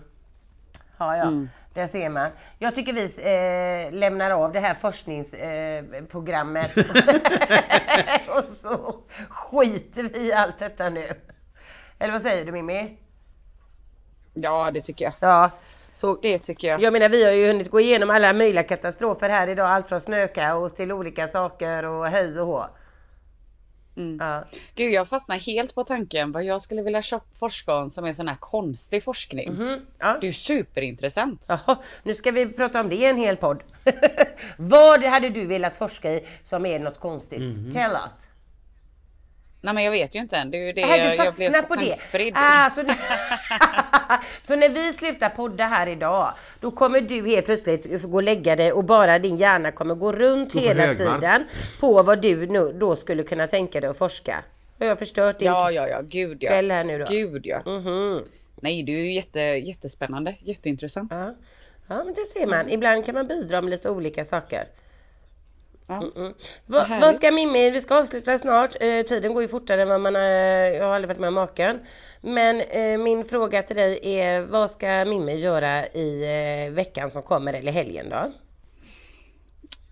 [0.97, 1.23] Ja, ja.
[1.23, 1.49] Mm.
[1.73, 2.27] Där ser man.
[2.59, 6.83] Jag tycker vi eh, lämnar av det här forskningsprogrammet eh,
[8.37, 8.95] och så
[9.29, 11.13] skiter vi i allt detta nu.
[11.99, 12.97] Eller vad säger du Mimmi?
[14.33, 15.13] Ja, det tycker jag.
[15.19, 15.49] Ja.
[15.95, 16.81] Så, Det tycker jag.
[16.81, 19.67] jag menar vi har ju hunnit gå igenom alla möjliga katastrofer här idag.
[19.69, 22.65] Allt från snökaos till olika saker och hej och hå.
[23.97, 24.17] Mm.
[24.19, 24.45] Ja.
[24.75, 27.01] Gud, jag fastnar helt på tanken vad jag skulle vilja
[27.39, 29.51] forska om som är sån här konstig forskning.
[29.51, 29.79] Mhm.
[29.99, 30.17] ja.
[30.21, 31.45] Det är ju superintressant.
[31.49, 33.63] Jaha, nu ska vi prata om det i en hel podd.
[34.57, 37.73] Vad hade du velat forska i som är något konstigt?
[37.73, 38.26] Tell us.
[39.67, 40.51] Nej men jag vet ju inte än.
[40.51, 42.33] Det är ju det du jag, jag blev så tankspridd.
[42.35, 42.83] Ah, så,
[44.47, 48.55] så när vi slutar podda här idag, då kommer du helt plötsligt gå och lägga
[48.55, 51.19] dig och bara din hjärna kommer gå runt Gå hela högvarv.
[51.19, 51.43] tiden
[51.79, 54.43] på vad du nu, då skulle kunna tänka dig att forska.
[54.79, 56.49] Har jag förstört din Ja, ja, ja, gud ja.
[56.49, 57.05] kväll här nu då?
[57.09, 57.61] Gud ja.
[57.65, 58.23] Mhm.
[58.61, 61.11] Nej, det är ju jätte, jättespännande, jätteintressant.
[61.15, 61.35] Ja.
[61.87, 62.69] ja, men det ser man.
[62.69, 64.67] Ibland kan man bidra med lite olika saker.
[65.87, 66.03] Ja.
[66.15, 66.33] Mm.
[66.65, 67.05] Va, härligt.
[67.05, 68.75] vad ska Mimmi, vi ska avsluta snart.
[68.79, 71.33] Eh, tiden går ju fortare än vad man, eh, jag har aldrig varit med om
[71.33, 71.79] maken.
[72.21, 76.23] Men eh, min fråga till dig är, vad ska Mimmi göra i
[76.67, 78.31] eh, veckan som kommer eller helgen då?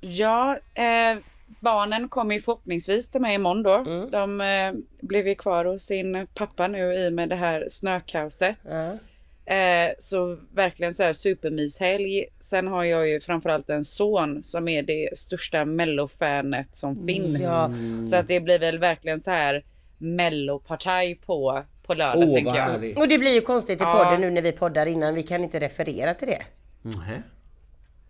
[0.02, 1.18] Ja, eh,
[1.60, 3.74] barnen kommer ju förhoppningsvis till mig imorgon då.
[3.74, 4.12] Mm.
[4.12, 8.56] De eh, blev ju kvar hos sin pappa nu i med det här snökaoset.
[8.64, 8.98] Ja.
[9.46, 12.26] Eh, så verkligen så här supermyshelg.
[12.40, 17.44] Sen har jag ju framförallt en son som är det största mellofanet som finns.
[17.44, 17.72] Ja.
[18.10, 19.64] Så att det blir väl verkligen så här
[19.98, 22.64] mellopartaj på, på lördag Åh, tänker jag.
[22.64, 22.98] härligt.
[22.98, 24.04] Och det blir ju konstigt i Ja.
[24.04, 26.42] podden nu när vi poddar innan, vi kan inte referera till det.
[26.82, 27.24] Nähä.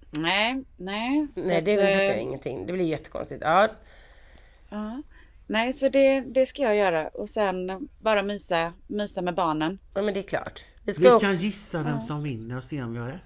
[0.09, 1.27] Nej, nej.
[1.36, 3.41] så Nej det eh, fattar jag ingenting, det blir jättekonstigt.
[3.45, 3.67] Ja,
[4.69, 5.01] Ja.
[5.47, 9.79] Nej, så det, det ska jag göra och sen bara mysa, mysa med barnen.
[9.93, 10.65] ja men det är klart.
[10.83, 13.21] Vi ska Vi också- kan gissa vem som vinner och se om vi har rätt.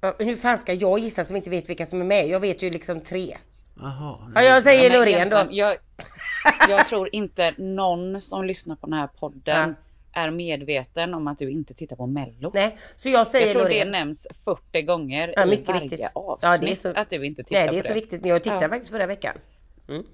[0.00, 2.26] Ja, Hur fan ska jag gissa som inte vet vilka som är med?
[2.28, 3.36] Jag vet ju liksom tre.
[3.80, 4.32] Jaha.
[4.34, 5.46] Ja, jag säger men Loreen då.
[5.50, 5.76] Jag,
[6.68, 9.74] jag tror inte någon som lyssnar på den här podden
[10.12, 12.50] är medveten om att du inte tittar på mello.
[12.54, 13.90] Nej, så jag säger jag tror det Loreen.
[13.90, 16.06] nämns 40 gånger Ja, i mycket varje viktigt.
[16.12, 17.94] avsnitt Ja, det är så- att du inte tittar Nej det är på så det.
[17.94, 18.68] viktigt, men jag tittade Ja.
[18.68, 19.36] faktiskt förra veckan.
[19.88, 20.04] Mm.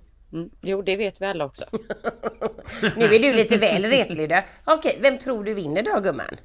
[0.62, 1.64] Jo, det vet vi alla också.
[2.96, 4.40] nu är du lite väl retlig då.
[4.64, 6.36] Okej, vem tror du vinner då gumman?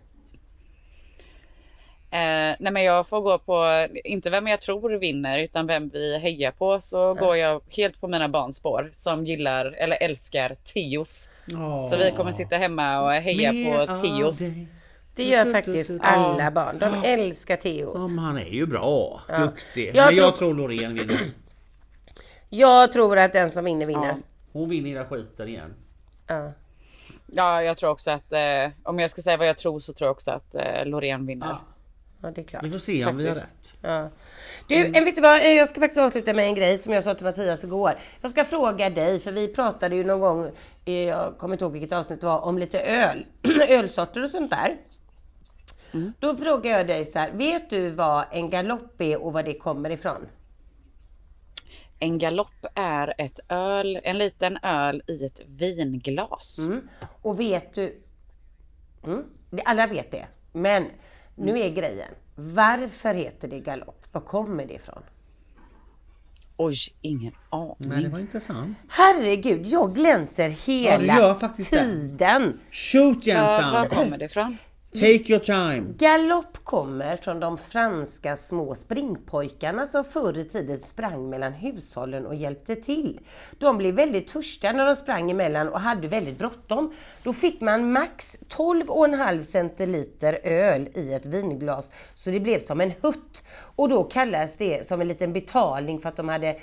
[2.13, 6.17] Eh, nej men jag får gå på, inte vem jag tror vinner utan vem vi
[6.19, 11.29] hejar på så går jag helt på mina barns spår som gillar eller älskar Tios.
[11.89, 14.39] Så vi kommer sitta hemma och heja på Tios.
[15.15, 16.79] Det gör faktiskt alla barn.
[16.79, 17.95] De älskar Theos.
[17.95, 19.21] Ja, han är ju bra.
[19.39, 19.91] Duktig.
[19.93, 21.31] Jag men jag tror- tror Loreen vinner.
[22.53, 24.07] Jag tror att den som vinner vinner.
[24.07, 24.15] Ja.
[24.53, 25.73] Hon vinner hela skiten igen.
[26.27, 26.51] Ja.
[27.33, 30.07] Ja, jag tror också att eh, om jag ska säga vad jag tror så tror
[30.07, 31.47] jag också att eh, Loreen vinner.
[31.47, 31.59] Ja.
[32.21, 32.63] ja, det är klart.
[32.63, 33.55] Vi får se om vi har Faktiskt.
[33.73, 33.73] rätt.
[33.81, 34.09] Ja.
[34.67, 35.39] Du, en, vet du vad?
[35.39, 37.99] Eh, Jag ska faktiskt avsluta med en grej som jag sa till Mattias igår.
[38.21, 40.51] Jag ska fråga dig, för vi pratade ju någon gång,
[40.85, 43.25] eh, jag kommer inte ihåg vilket avsnitt det var, om lite öl.
[43.67, 44.77] Ölsorter och sånt där.
[45.93, 46.13] Mm.
[46.19, 49.53] Då frågar jag dig så här, vet du vad en galopp är och var det
[49.53, 50.27] kommer ifrån?
[52.03, 56.57] En galopp är ett öl, en liten öl i ett vinglas.
[56.59, 56.81] Mm.
[57.21, 58.01] Och vet du,
[59.03, 59.23] mm,
[59.65, 60.85] alla vet det, men
[61.35, 64.05] nu är grejen, varför heter det galopp?
[64.11, 65.03] Var kommer det ifrån?
[66.57, 67.75] Oj, ingen aning.
[67.79, 68.77] Men det var intressant.
[68.89, 71.77] Herregud, jag glänser Ja, hela gör faktiskt det.
[71.83, 72.59] tiden.
[72.71, 73.73] Shoot Ja, Jensan!
[73.73, 74.57] var kommer det ifrån?
[74.93, 75.93] Take your time!
[75.97, 82.35] Galopp kommer från de franska små springpojkarna som förr i tiden sprang mellan hushållen och
[82.35, 83.19] hjälpte till.
[83.59, 86.93] De blev väldigt törstiga när de sprang emellan och hade väldigt bråttom.
[87.23, 92.93] Då fick man max 12,5 centiliter öl i ett vinglas så det blev som en
[93.01, 93.43] hutt.
[93.75, 96.59] Och då kallas det som en liten betalning för att de hade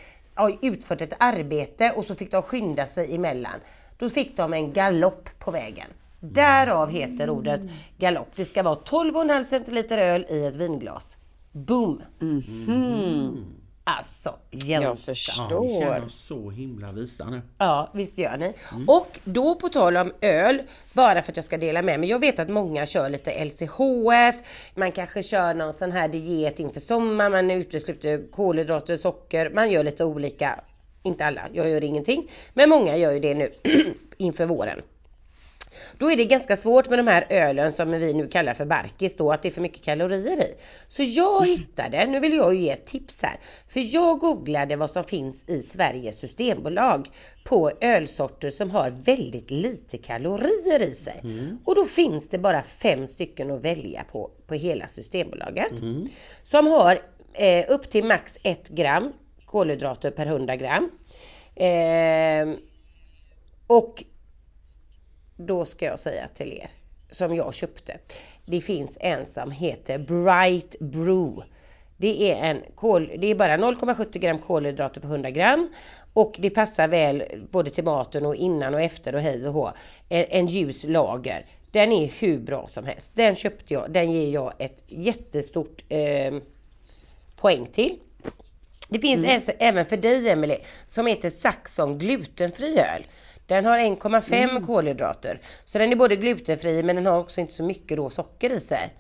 [0.62, 3.60] utfört ett arbete och så fick de skynda sig emellan.
[3.98, 5.86] Då fick de en galopp på vägen.
[6.20, 7.60] Därav heter ordet
[7.98, 8.28] galopp.
[8.36, 11.16] Det ska vara 12,5 centiliter öl i ett vinglas.
[11.52, 12.02] Boom!
[12.18, 13.54] Mhm.
[13.84, 14.88] Alltså Jag Jensa.
[14.88, 15.80] Ja, vi förstår.
[15.80, 17.40] känner oss så himla visa nu.
[17.58, 18.54] Ja, visst gör ni.
[18.86, 20.62] Och då på tal om öl,
[20.92, 22.08] bara för att jag ska dela med mig.
[22.08, 24.36] Jag vet att många kör lite LCHF,
[24.74, 29.84] man kanske kör någon sån här diet inför sommaren, man utesluter kolhydrater, socker, man gör
[29.84, 30.60] lite olika.
[31.02, 32.30] Inte alla, jag gör ingenting.
[32.54, 33.52] Men många gör ju det nu
[34.18, 34.82] inför våren.
[35.98, 39.16] Då är det ganska svårt med de här ölen som vi nu kallar för barkis
[39.16, 40.54] då, att det är för mycket kalorier i.
[40.88, 43.36] Så jag hittade, nu vill jag ju ge ett tips här,
[43.68, 47.08] för jag googlade vad som finns i Sveriges systembolag
[47.44, 51.20] på ölsorter som har väldigt lite kalorier i sig.
[51.64, 55.72] Och då finns det bara fem stycken att välja på, på hela Systembolaget.
[56.42, 57.02] Som har
[57.32, 59.12] eh, upp till max 1 gram
[59.46, 60.90] kolhydrater per 100 gram.
[61.54, 62.58] Eh,
[63.66, 64.04] och
[65.38, 66.70] då ska jag säga till er
[67.10, 67.98] som jag köpte.
[68.46, 71.42] Det finns en som heter Bright Brew.
[71.96, 75.68] Det är, en kol, det är bara 0,70 gram kolhydrater på 100 gram
[76.12, 79.72] och det passar väl både till maten och innan och efter och hej och hå.
[80.08, 81.46] En, en ljus lager.
[81.70, 83.10] Den är hur bra som helst.
[83.14, 83.90] Den köpte jag.
[83.90, 86.34] Den ger jag ett jättestort eh,
[87.36, 87.98] poäng till.
[88.88, 93.06] Det finns äs- även för dig Emelie som heter Saxon glutenfri öl.
[93.48, 95.40] Den har 1,5 kolhydrater.
[95.64, 98.60] Så den är både glutenfri men den har också inte så mycket då socker i
[98.60, 98.94] sig.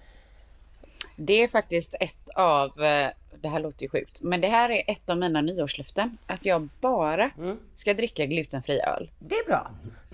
[1.16, 3.08] Det är faktiskt ett av, eh,
[3.40, 6.18] det här låter ju sjukt, men det här är ett av mina nyårslöften.
[6.26, 7.58] Att jag bara Mm.
[7.74, 9.10] ska dricka glutenfri öl.
[9.18, 9.70] Det är bra.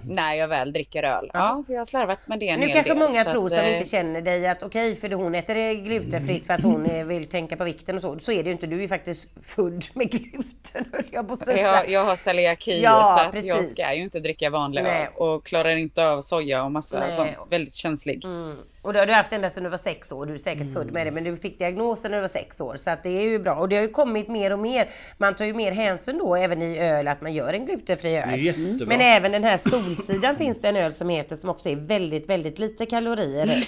[0.08, 1.30] När jag väl dricker öl.
[1.32, 1.40] Ja.
[1.40, 3.52] Ja, för jag har slarvat med det en Nu hel kanske del, många tror att,
[3.52, 6.62] som eh, inte känner dig att okej för det hon äter det glutenfritt för att
[6.62, 8.18] hon eh, vill tänka på vikten och så.
[8.18, 8.66] Så är det ju inte.
[8.66, 11.36] Du är ju faktiskt född med gluten jag på.
[11.46, 15.46] Jag, jag har celiaki Ja, så att jag ska ju inte dricka vanlig öl och
[15.46, 17.12] klarar inte av soja och massa Nej.
[17.12, 17.46] sånt.
[17.50, 18.24] Väldigt känslig.
[18.24, 18.56] Mm.
[18.82, 20.26] Och det har du haft ända sedan du var sex år.
[20.26, 21.10] Du är säkert född med det.
[21.10, 22.76] Men du fick diagnosen när du var sex år.
[22.76, 23.54] Så att det är ju bra.
[23.54, 24.88] Och det har ju kommit mer och mer.
[25.18, 28.16] Man tar ju mer hänsyn då även i öl att man gör en glutenfri Det
[28.16, 28.40] är öl.
[28.42, 28.86] jättebra.
[28.86, 29.58] Men även den här
[29.96, 33.66] Solsidan finns det en öl som heter som också är väldigt, väldigt lite kalorier.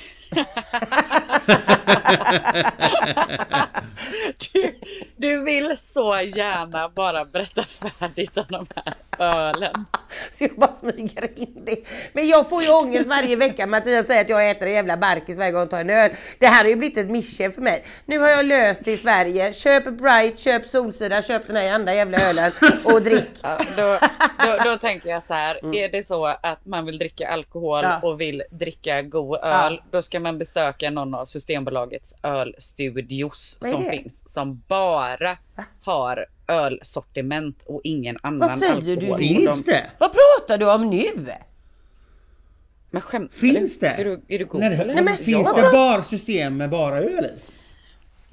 [4.53, 4.75] Du,
[5.17, 9.85] du vill så gärna bara berätta färdigt om de här ölen.
[10.33, 11.77] Så jag bara smyger in det.
[12.13, 13.67] Men jag får ju ångest varje vecka.
[13.67, 16.11] Mattias säger att jag äter en jävla barkis varje gång jag tar en öl.
[16.39, 17.85] Det här har ju blivit ett mission för mig.
[18.07, 19.53] Nu har jag löst det i Sverige.
[19.53, 22.53] Köp Bright, köp Solsida, köp den här andra jävla ölen
[22.85, 23.31] och drick.
[23.43, 23.99] Ja, då,
[24.45, 27.85] då, då tänker jag så här, är det så att man vill dricka alkohol.
[27.85, 28.01] Ja.
[28.03, 29.85] och vill dricka god öl, Ja.
[29.91, 33.91] då ska man besöka någon av Systembolagets ölstudios Vad som det?
[33.91, 35.39] finns, som bara
[35.85, 39.21] har ölsortiment och ingen annan säger alkohol.
[39.21, 39.27] du?
[39.29, 39.91] Finns de- det?
[39.99, 41.27] Vad pratar du om nu?
[42.91, 43.87] Men skämtar Finns du?
[43.87, 43.93] det?
[43.93, 45.03] Är du, är du god Nej, det- eller?
[45.03, 47.31] men finns jag- det bara system med bara öl i?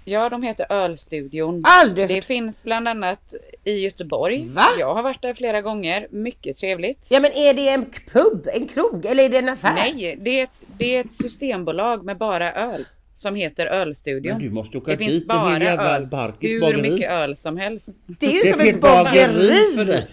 [0.06, 1.62] Ja, de heter Ölstudion.
[1.66, 3.34] Aldrig Det finns bland annat
[3.64, 4.47] i Göteborg.
[4.47, 4.66] Va?
[4.80, 6.08] Jag har varit där flera gånger.
[6.12, 7.08] Mycket trevligt.
[7.12, 9.74] Ja men är det en pub, en krog eller är det en affär?
[9.74, 12.86] Nej, det är, ett, det är ett systembolag med bara öl.
[13.16, 14.34] Som heter Ölstudion.
[14.34, 16.08] Men du måste åka det finns dit, det är bara öl.
[16.08, 16.82] barkigt Hur bageri.
[16.91, 17.89] mycket öl som helst.
[18.20, 19.54] Det är ju som till ett bageri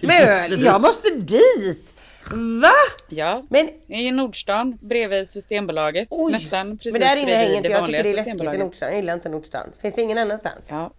[0.03, 0.63] med öl.
[0.65, 1.90] Jag måste dit!
[2.33, 2.73] Va?
[3.09, 6.09] Ja, Men, i Nordstan bredvid Systembolaget.
[6.11, 6.33] Oj.
[6.33, 7.87] Nästan precis men där inne hänger inte det jag.
[7.87, 8.59] tycker det är läskigt i.
[8.59, 8.89] Nordstan.
[8.89, 9.73] Jag gillar inte Nordstan.
[9.83, 10.61] Finns det ingen annanstans?
[10.69, 10.93] Ja.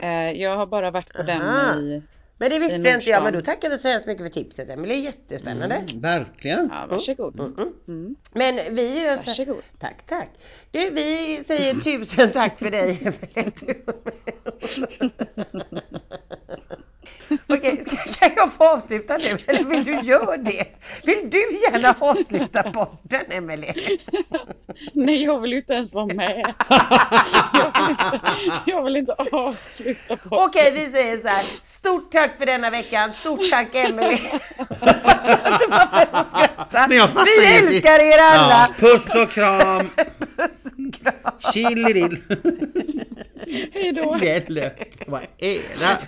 [0.00, 1.26] Eh, jag har bara varit på Aha.
[1.26, 2.02] den i...
[2.38, 3.22] Men det visste inte jag.
[3.24, 4.96] Men då tackar vi så hemskt mycket för tipset Emelie.
[4.96, 5.74] Jättespännande.
[5.74, 6.70] Mm, verkligen.
[6.72, 7.40] Ja, varsågod.
[7.40, 7.72] Mm, mm.
[7.88, 8.16] Mm.
[8.32, 9.62] Men vi gör så Varsågod.
[9.78, 10.28] Tack, tack.
[10.70, 13.76] Du, vi säger tusen tack för dig Emelie.
[17.46, 17.84] Okej,
[18.18, 20.66] kan jag få avsluta nu eller vill du göra det?
[21.04, 23.74] Vill du gärna avsluta podden Emelie?
[24.92, 26.54] Nej, jag vill inte ens vara med.
[27.54, 28.20] jag, vill inte,
[28.66, 31.71] jag vill inte avsluta på Okej, vi säger så här.
[31.82, 33.12] Stort tack för denna veckan.
[33.12, 34.40] Stort tack Emelie.
[36.88, 37.68] Vi ingenting.
[37.68, 38.68] älskar er alla.
[38.68, 39.88] Ja, puss och kram.
[40.36, 41.52] Puss och kram.
[41.52, 42.22] Chillirill.
[43.72, 44.16] Hej då.
[44.22, 44.48] Hjälp.
[45.06, 45.98] Vad är det?